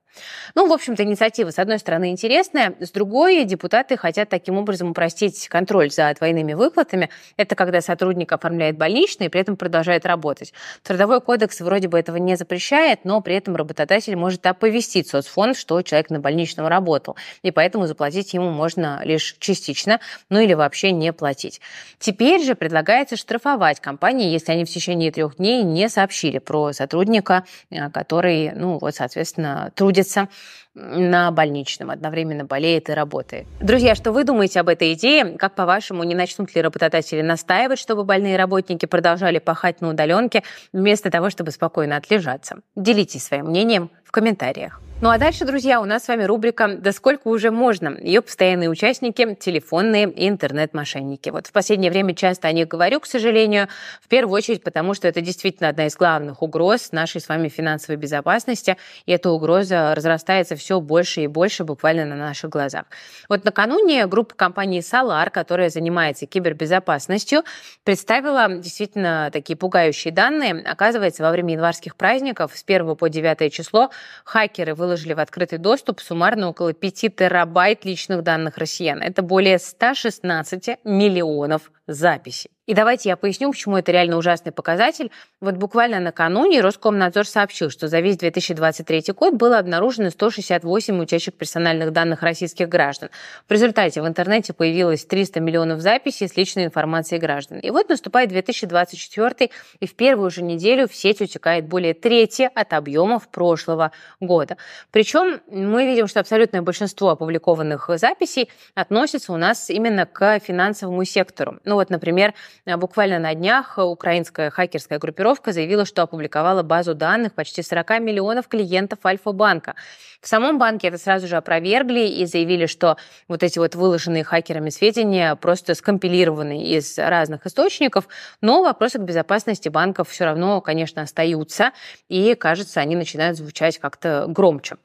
Ну, 0.56 0.68
в 0.68 0.74
общем-то, 0.74 1.04
инициатива, 1.04 1.52
с 1.52 1.60
одной 1.60 1.78
стороны, 1.78 2.10
интересная, 2.10 2.74
с 2.80 2.90
другой, 2.92 3.46
депутаты 3.46 3.96
хотят 3.96 4.30
таким 4.30 4.58
образом 4.58 4.90
упростить 4.90 5.48
контроль 5.50 5.92
за 5.92 6.14
двойными 6.18 6.54
выплатами. 6.54 7.10
Это 7.38 7.56
когда 7.56 7.80
сотрудник 7.82 8.32
оформляет 8.32 8.78
больничный, 8.78 9.30
при 9.30 9.40
этом 9.42 9.51
этом 9.52 9.58
продолжает 9.58 10.06
работать. 10.06 10.54
Трудовой 10.84 11.22
кодекс 11.22 11.62
вроде 11.62 11.88
бы 11.88 12.00
этого 12.00 12.18
не 12.18 12.36
запрещает, 12.36 13.06
но 13.06 13.22
при 13.22 13.36
этом 13.36 13.56
работодатель 13.56 14.16
может 14.16 14.46
оповестить 14.46 15.08
соцфонд, 15.08 15.58
что 15.58 15.82
человек 15.82 16.10
на 16.10 16.20
больничном 16.20 16.68
работал, 16.68 17.16
и 17.44 17.52
поэтому 17.52 17.88
заплатить 17.88 18.34
ему 18.34 18.50
можно 18.50 19.02
лишь 19.04 19.36
частично, 19.40 20.00
ну 20.30 20.40
или 20.40 20.54
вообще 20.54 20.92
не 20.92 21.14
платить. 21.14 21.62
Теперь 22.00 22.44
же 22.44 22.56
предлагается 22.56 23.18
штрафовать 23.18 23.80
компании, 23.80 24.32
если 24.32 24.54
они 24.54 24.66
в 24.66 24.70
течение 24.70 25.12
трех 25.12 25.38
дней 25.38 25.64
не 25.64 25.90
сообщили 25.90 26.40
про 26.40 26.74
сотрудника, 26.74 27.44
э, 27.70 27.90
который, 27.90 28.52
ну 28.54 28.78
вот, 28.80 28.96
соответственно, 28.96 29.72
трудится 29.76 30.30
на 30.74 31.32
больничном, 31.32 31.90
одновременно 31.90 32.46
болеет 32.46 32.90
и 32.90 32.94
работает. 32.94 33.48
Друзья, 33.60 33.96
что 33.96 34.12
вы 34.12 34.24
думаете 34.24 34.60
об 34.60 34.70
этой 34.70 34.94
идее? 34.94 35.38
Как 35.38 35.56
по-вашему, 35.56 36.04
не 36.04 36.16
начнут 36.16 36.54
ли 36.56 36.62
работодатели 36.62 37.22
настаивать, 37.22 37.80
чтобы 37.80 38.04
больные 38.04 38.38
работники 38.38 38.86
продолжали 38.86 39.40
пахать 39.40 39.82
на 39.82 39.90
удаленке, 39.90 40.44
вместо 40.72 41.12
того, 41.12 41.30
чтобы 41.30 41.52
спокойно 41.52 41.98
отлежаться? 41.98 42.58
Делитесь 42.76 43.24
своим 43.24 43.48
мнением 43.48 43.92
в 44.06 44.12
комментариях. 44.12 44.82
Ну 45.04 45.10
а 45.10 45.18
дальше, 45.18 45.46
друзья, 45.46 45.82
у 45.82 45.86
нас 45.86 46.04
с 46.04 46.08
вами 46.10 46.26
рубрика 46.26 46.76
«Да 46.78 46.92
сколько 46.92 47.28
уже 47.30 47.50
можно?». 47.50 47.98
Ее 48.00 48.22
постоянные 48.22 48.70
участники– 48.70 49.34
телефонные 49.40 50.08
и 50.08 50.30
интернет-мошенники. 50.30 51.32
Вот 51.32 51.48
в 51.48 51.52
последнее 51.52 51.90
время 51.90 52.14
часто 52.14 52.48
о 52.48 52.52
них 52.52 52.68
говорю, 52.68 53.00
к 53.00 53.08
сожалению, 53.08 53.68
в 54.00 54.08
первую 54.08 54.38
очередь 54.38 54.64
потому, 54.64 54.94
что 54.94 55.08
это 55.08 55.20
действительно 55.22 55.70
одна 55.70 55.88
из 55.88 55.96
главных 55.96 56.44
угроз 56.44 56.92
нашей 56.92 57.20
с 57.20 57.28
вами 57.28 57.50
финансовой 57.50 57.96
безопасности, 57.96 58.78
и 59.08 59.12
эта 59.12 59.32
угроза 59.32 59.96
разрастается 59.96 60.56
все 60.56 60.80
больше 60.80 61.22
и 61.22 61.28
больше 61.28 61.64
буквально 61.64 62.06
на 62.06 62.16
наших 62.16 62.52
глазах. 62.52 62.86
Вот 63.28 63.44
накануне 63.44 64.06
группа 64.06 64.36
компании 64.36 64.82
Solar, 64.82 65.32
которая 65.32 65.72
занимается 65.72 66.28
кибербезопасностью, 66.28 67.42
представила 67.84 68.48
действительно 68.50 69.32
такие 69.34 69.58
пугающие 69.58 70.14
данные. 70.14 70.62
Оказывается, 70.64 71.24
во 71.24 71.32
время 71.32 71.54
январских 71.54 71.96
праздников 71.96 72.52
с 72.54 72.64
1 72.64 72.96
по 72.96 73.10
9 73.10 73.52
число 73.52 73.90
хакеры 74.26 74.76
выложили 74.76 74.91
выложили 74.92 75.14
в 75.14 75.20
открытый 75.20 75.58
доступ 75.58 76.02
суммарно 76.02 76.50
около 76.50 76.74
5 76.74 77.16
терабайт 77.16 77.86
личных 77.86 78.24
данных 78.24 78.58
россиян. 78.58 79.02
Это 79.02 79.22
более 79.22 79.58
116 79.58 80.80
миллионов 80.84 81.72
записей. 81.88 82.52
И 82.68 82.76
давайте 82.76 83.10
я 83.10 83.18
поясню, 83.18 83.50
почему 83.52 83.78
это 83.78 83.92
реально 83.92 84.18
ужасный 84.18 84.52
показатель. 84.52 85.12
Вот 85.40 85.56
буквально 85.56 86.00
накануне 86.00 86.62
Роскомнадзор 86.62 87.26
сообщил, 87.26 87.72
что 87.72 87.88
за 87.88 88.02
весь 88.02 88.18
2023 88.18 89.14
год 89.18 89.34
было 89.34 89.58
обнаружено 89.58 90.12
168 90.12 91.02
утечек 91.02 91.34
персональных 91.36 91.92
данных 91.92 92.22
российских 92.22 92.70
граждан. 92.70 93.10
В 93.50 93.52
результате 93.52 94.04
в 94.04 94.08
интернете 94.08 94.54
появилось 94.54 95.06
300 95.06 95.40
миллионов 95.40 95.82
записей 95.82 96.28
с 96.28 96.38
личной 96.38 96.66
информацией 96.66 97.20
граждан. 97.20 97.58
И 97.58 97.72
вот 97.72 97.90
наступает 97.90 98.30
2024, 98.30 99.50
и 99.80 99.88
в 99.88 99.96
первую 99.96 100.30
же 100.30 100.44
неделю 100.44 100.88
в 100.88 100.96
сеть 100.96 101.20
утекает 101.20 101.66
более 101.66 101.96
трети 101.96 102.48
от 102.54 102.74
объемов 102.74 103.28
прошлого 103.30 103.92
года. 104.20 104.58
Причем 104.92 105.42
мы 105.48 105.88
видим, 105.88 106.08
что 106.08 106.20
абсолютное 106.20 106.62
большинство 106.62 107.10
опубликованных 107.10 107.90
записей 107.96 108.52
относится 108.76 109.34
у 109.34 109.38
нас 109.38 109.72
именно 109.72 110.06
к 110.06 110.40
финансовому 110.40 111.04
сектору. 111.06 111.60
Ну 111.66 111.74
вот, 111.74 111.90
например, 111.90 112.36
буквально 112.66 113.20
на 113.20 113.34
днях 113.34 113.78
украинская 113.78 114.50
хакерская 114.50 115.00
группировка 115.00 115.52
заявила, 115.52 115.86
что 115.86 116.02
опубликовала 116.04 116.64
базу 116.64 116.94
данных 116.94 117.34
почти 117.34 117.64
40 117.64 118.00
миллионов 118.00 118.48
клиентов 118.48 119.00
Альфа-банка. 119.06 119.76
В 120.22 120.28
самом 120.28 120.60
банке 120.60 120.90
это 120.90 121.00
сразу 121.00 121.28
же 121.28 121.36
опровергли 121.36 122.02
и 122.02 122.26
заявили, 122.28 122.68
что 122.68 122.98
вот 123.28 123.42
эти 123.42 123.58
вот 123.58 123.74
выложенные 123.74 124.24
хакерами 124.24 124.70
сведения 124.70 125.36
просто 125.36 125.74
скомпилированы 125.74 126.64
из 126.64 127.00
разных 127.00 127.48
источников, 127.48 128.08
но 128.40 128.62
вопросы 128.62 129.00
к 129.00 129.02
безопасности 129.02 129.70
банков 129.70 130.10
все 130.10 130.26
равно, 130.26 130.62
конечно, 130.62 131.02
остаются, 131.02 131.72
и, 132.08 132.36
кажется, 132.36 132.82
они 132.82 132.96
начинают 132.96 133.38
звучать 133.38 133.80
как-то 133.80 134.26
громче. 134.28 134.76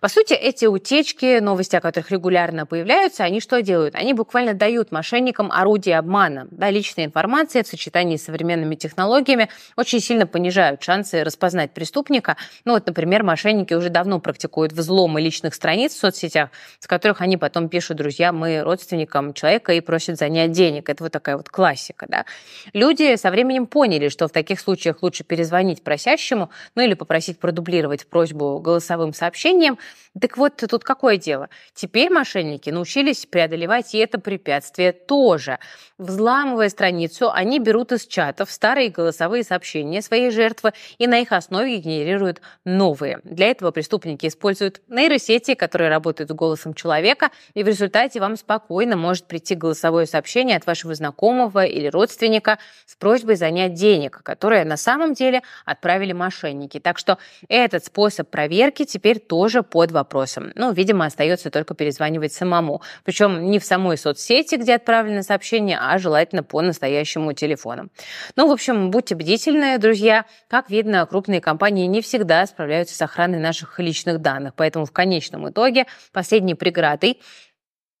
По 0.00 0.08
сути, 0.08 0.32
эти 0.32 0.64
утечки, 0.64 1.38
новости 1.38 1.76
о 1.76 1.82
которых 1.82 2.10
регулярно 2.10 2.64
появляются, 2.64 3.24
они 3.24 3.40
что 3.40 3.60
делают? 3.60 3.94
Они 3.94 4.14
буквально 4.14 4.54
дают 4.54 4.90
мошенникам 4.90 5.52
орудие 5.52 5.98
обмана. 5.98 6.48
Да, 6.50 6.70
личная 6.70 7.07
информация 7.08 7.62
в 7.62 7.66
сочетании 7.66 8.16
с 8.16 8.24
современными 8.24 8.74
технологиями 8.74 9.48
очень 9.76 10.00
сильно 10.00 10.26
понижают 10.26 10.82
шансы 10.82 11.24
распознать 11.24 11.72
преступника. 11.72 12.36
Ну 12.64 12.74
вот, 12.74 12.86
например, 12.86 13.22
мошенники 13.22 13.74
уже 13.74 13.88
давно 13.88 14.20
практикуют 14.20 14.72
взломы 14.72 15.20
личных 15.20 15.54
страниц 15.54 15.94
в 15.94 15.98
соцсетях, 15.98 16.50
с 16.78 16.86
которых 16.86 17.20
они 17.20 17.36
потом 17.36 17.68
пишут 17.68 17.96
друзьям 17.96 18.44
и 18.46 18.58
родственникам 18.58 19.34
человека 19.34 19.72
и 19.72 19.80
просят 19.80 20.18
занять 20.18 20.52
денег. 20.52 20.88
Это 20.88 21.02
вот 21.02 21.12
такая 21.12 21.36
вот 21.36 21.48
классика. 21.48 22.06
Да? 22.08 22.24
Люди 22.72 23.16
со 23.16 23.30
временем 23.30 23.66
поняли, 23.66 24.08
что 24.08 24.28
в 24.28 24.32
таких 24.32 24.60
случаях 24.60 25.02
лучше 25.02 25.24
перезвонить 25.24 25.82
просящему, 25.82 26.50
ну 26.74 26.82
или 26.82 26.94
попросить 26.94 27.38
продублировать 27.40 28.06
просьбу 28.06 28.58
голосовым 28.60 29.14
сообщением. 29.14 29.78
Так 30.20 30.36
вот, 30.36 30.56
тут 30.56 30.84
какое 30.84 31.16
дело? 31.16 31.48
Теперь 31.74 32.10
мошенники 32.10 32.70
научились 32.70 33.26
преодолевать 33.26 33.94
и 33.94 33.98
это 33.98 34.18
препятствие 34.18 34.92
тоже. 34.92 35.58
Взламывая 35.96 36.68
страницу, 36.68 36.97
они 37.32 37.60
берут 37.60 37.92
из 37.92 38.06
чатов 38.06 38.50
старые 38.50 38.88
голосовые 38.88 39.44
сообщения 39.44 40.02
своей 40.02 40.30
жертвы 40.30 40.72
и 40.98 41.06
на 41.06 41.20
их 41.20 41.32
основе 41.32 41.76
генерируют 41.76 42.40
новые. 42.64 43.20
Для 43.24 43.50
этого 43.50 43.70
преступники 43.70 44.26
используют 44.26 44.82
нейросети, 44.88 45.54
которые 45.54 45.90
работают 45.90 46.30
с 46.30 46.34
голосом 46.34 46.74
человека, 46.74 47.30
и 47.54 47.62
в 47.62 47.68
результате 47.68 48.20
вам 48.20 48.36
спокойно 48.36 48.96
может 48.96 49.26
прийти 49.26 49.54
голосовое 49.54 50.06
сообщение 50.06 50.56
от 50.56 50.66
вашего 50.66 50.94
знакомого 50.94 51.64
или 51.64 51.86
родственника 51.86 52.58
с 52.86 52.96
просьбой 52.96 53.36
занять 53.36 53.74
денег, 53.74 54.22
которые 54.22 54.64
на 54.64 54.76
самом 54.76 55.14
деле 55.14 55.42
отправили 55.64 56.12
мошенники. 56.12 56.80
Так 56.80 56.98
что 56.98 57.18
этот 57.48 57.84
способ 57.84 58.28
проверки 58.30 58.84
теперь 58.84 59.18
тоже 59.18 59.62
под 59.62 59.92
вопросом. 59.92 60.52
Ну, 60.54 60.72
видимо, 60.72 61.06
остается 61.06 61.50
только 61.50 61.74
перезванивать 61.74 62.32
самому. 62.32 62.82
Причем 63.04 63.50
не 63.50 63.58
в 63.58 63.64
самой 63.64 63.96
соцсети, 63.98 64.56
где 64.56 64.74
отправлено 64.74 65.22
сообщение, 65.22 65.78
а 65.80 65.98
желательно 65.98 66.42
по 66.42 66.60
настоящему 66.62 66.87
телефону. 67.34 67.88
Ну, 68.36 68.48
в 68.48 68.52
общем, 68.52 68.90
будьте 68.90 69.14
бдительны, 69.14 69.78
друзья. 69.78 70.24
Как 70.48 70.70
видно, 70.70 71.04
крупные 71.06 71.40
компании 71.40 71.86
не 71.86 72.00
всегда 72.02 72.46
справляются 72.46 72.94
с 72.94 73.02
охраной 73.02 73.38
наших 73.38 73.78
личных 73.78 74.20
данных. 74.20 74.54
Поэтому 74.56 74.84
в 74.84 74.92
конечном 74.92 75.48
итоге 75.48 75.86
последней 76.12 76.54
преградой 76.54 77.20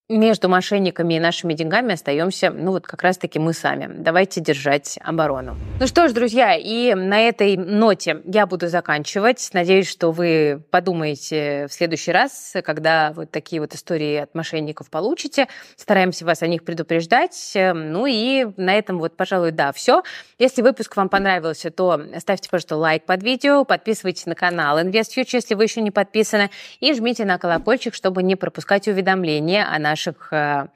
между 0.08 0.48
мошенниками 0.48 1.14
и 1.14 1.20
нашими 1.20 1.52
деньгами 1.52 1.92
остаемся, 1.92 2.50
ну 2.50 2.70
вот 2.70 2.86
как 2.86 3.02
раз-таки 3.02 3.38
мы 3.38 3.52
сами. 3.52 3.90
Давайте 3.98 4.40
держать 4.40 4.98
оборону. 5.02 5.54
Ну 5.78 5.86
что 5.86 6.08
ж, 6.08 6.12
друзья, 6.12 6.54
и 6.56 6.94
на 6.94 7.20
этой 7.20 7.58
ноте 7.58 8.22
я 8.24 8.46
буду 8.46 8.68
заканчивать. 8.68 9.50
Надеюсь, 9.52 9.86
что 9.86 10.10
вы 10.10 10.62
подумаете 10.70 11.66
в 11.68 11.74
следующий 11.74 12.10
раз, 12.10 12.54
когда 12.64 13.12
вот 13.14 13.30
такие 13.30 13.60
вот 13.60 13.74
истории 13.74 14.16
от 14.16 14.34
мошенников 14.34 14.88
получите. 14.88 15.46
Стараемся 15.76 16.24
вас 16.24 16.42
о 16.42 16.46
них 16.46 16.64
предупреждать. 16.64 17.52
Ну 17.54 18.06
и 18.06 18.46
на 18.56 18.78
этом 18.78 18.98
вот, 18.98 19.14
пожалуй, 19.14 19.50
да, 19.50 19.72
все. 19.72 20.02
Если 20.38 20.62
выпуск 20.62 20.96
вам 20.96 21.10
понравился, 21.10 21.70
то 21.70 22.00
ставьте, 22.18 22.48
пожалуйста, 22.48 22.76
лайк 22.76 23.04
под 23.04 23.22
видео, 23.22 23.64
подписывайтесь 23.64 24.24
на 24.24 24.34
канал 24.34 24.78
InvestFuture, 24.78 25.28
если 25.34 25.54
вы 25.54 25.64
еще 25.64 25.82
не 25.82 25.90
подписаны, 25.90 26.48
и 26.80 26.94
жмите 26.94 27.26
на 27.26 27.36
колокольчик, 27.36 27.94
чтобы 27.94 28.22
не 28.22 28.36
пропускать 28.36 28.88
уведомления 28.88 29.66
о 29.70 29.78
наших 29.78 29.97
наших 29.98 30.32
э, 30.32 30.68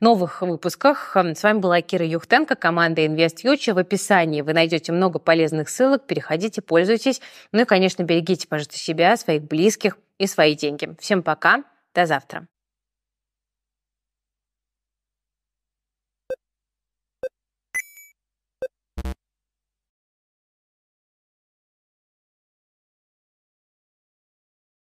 новых 0.00 0.42
выпусках. 0.42 1.16
С 1.16 1.42
вами 1.42 1.58
была 1.58 1.80
Кира 1.82 2.06
Юхтенко, 2.06 2.54
команда 2.54 3.02
Invest 3.02 3.44
Future. 3.44 3.74
В 3.74 3.78
описании 3.78 4.40
вы 4.40 4.54
найдете 4.54 4.92
много 4.92 5.18
полезных 5.18 5.68
ссылок. 5.68 6.06
Переходите, 6.06 6.62
пользуйтесь. 6.62 7.20
Ну 7.52 7.62
и, 7.62 7.64
конечно, 7.64 8.02
берегите, 8.02 8.48
пожалуйста, 8.48 8.78
себя, 8.78 9.16
своих 9.16 9.42
близких 9.42 9.98
и 10.18 10.26
свои 10.26 10.54
деньги. 10.54 10.94
Всем 10.98 11.22
пока. 11.22 11.64
До 11.94 12.06
завтра. 12.06 12.46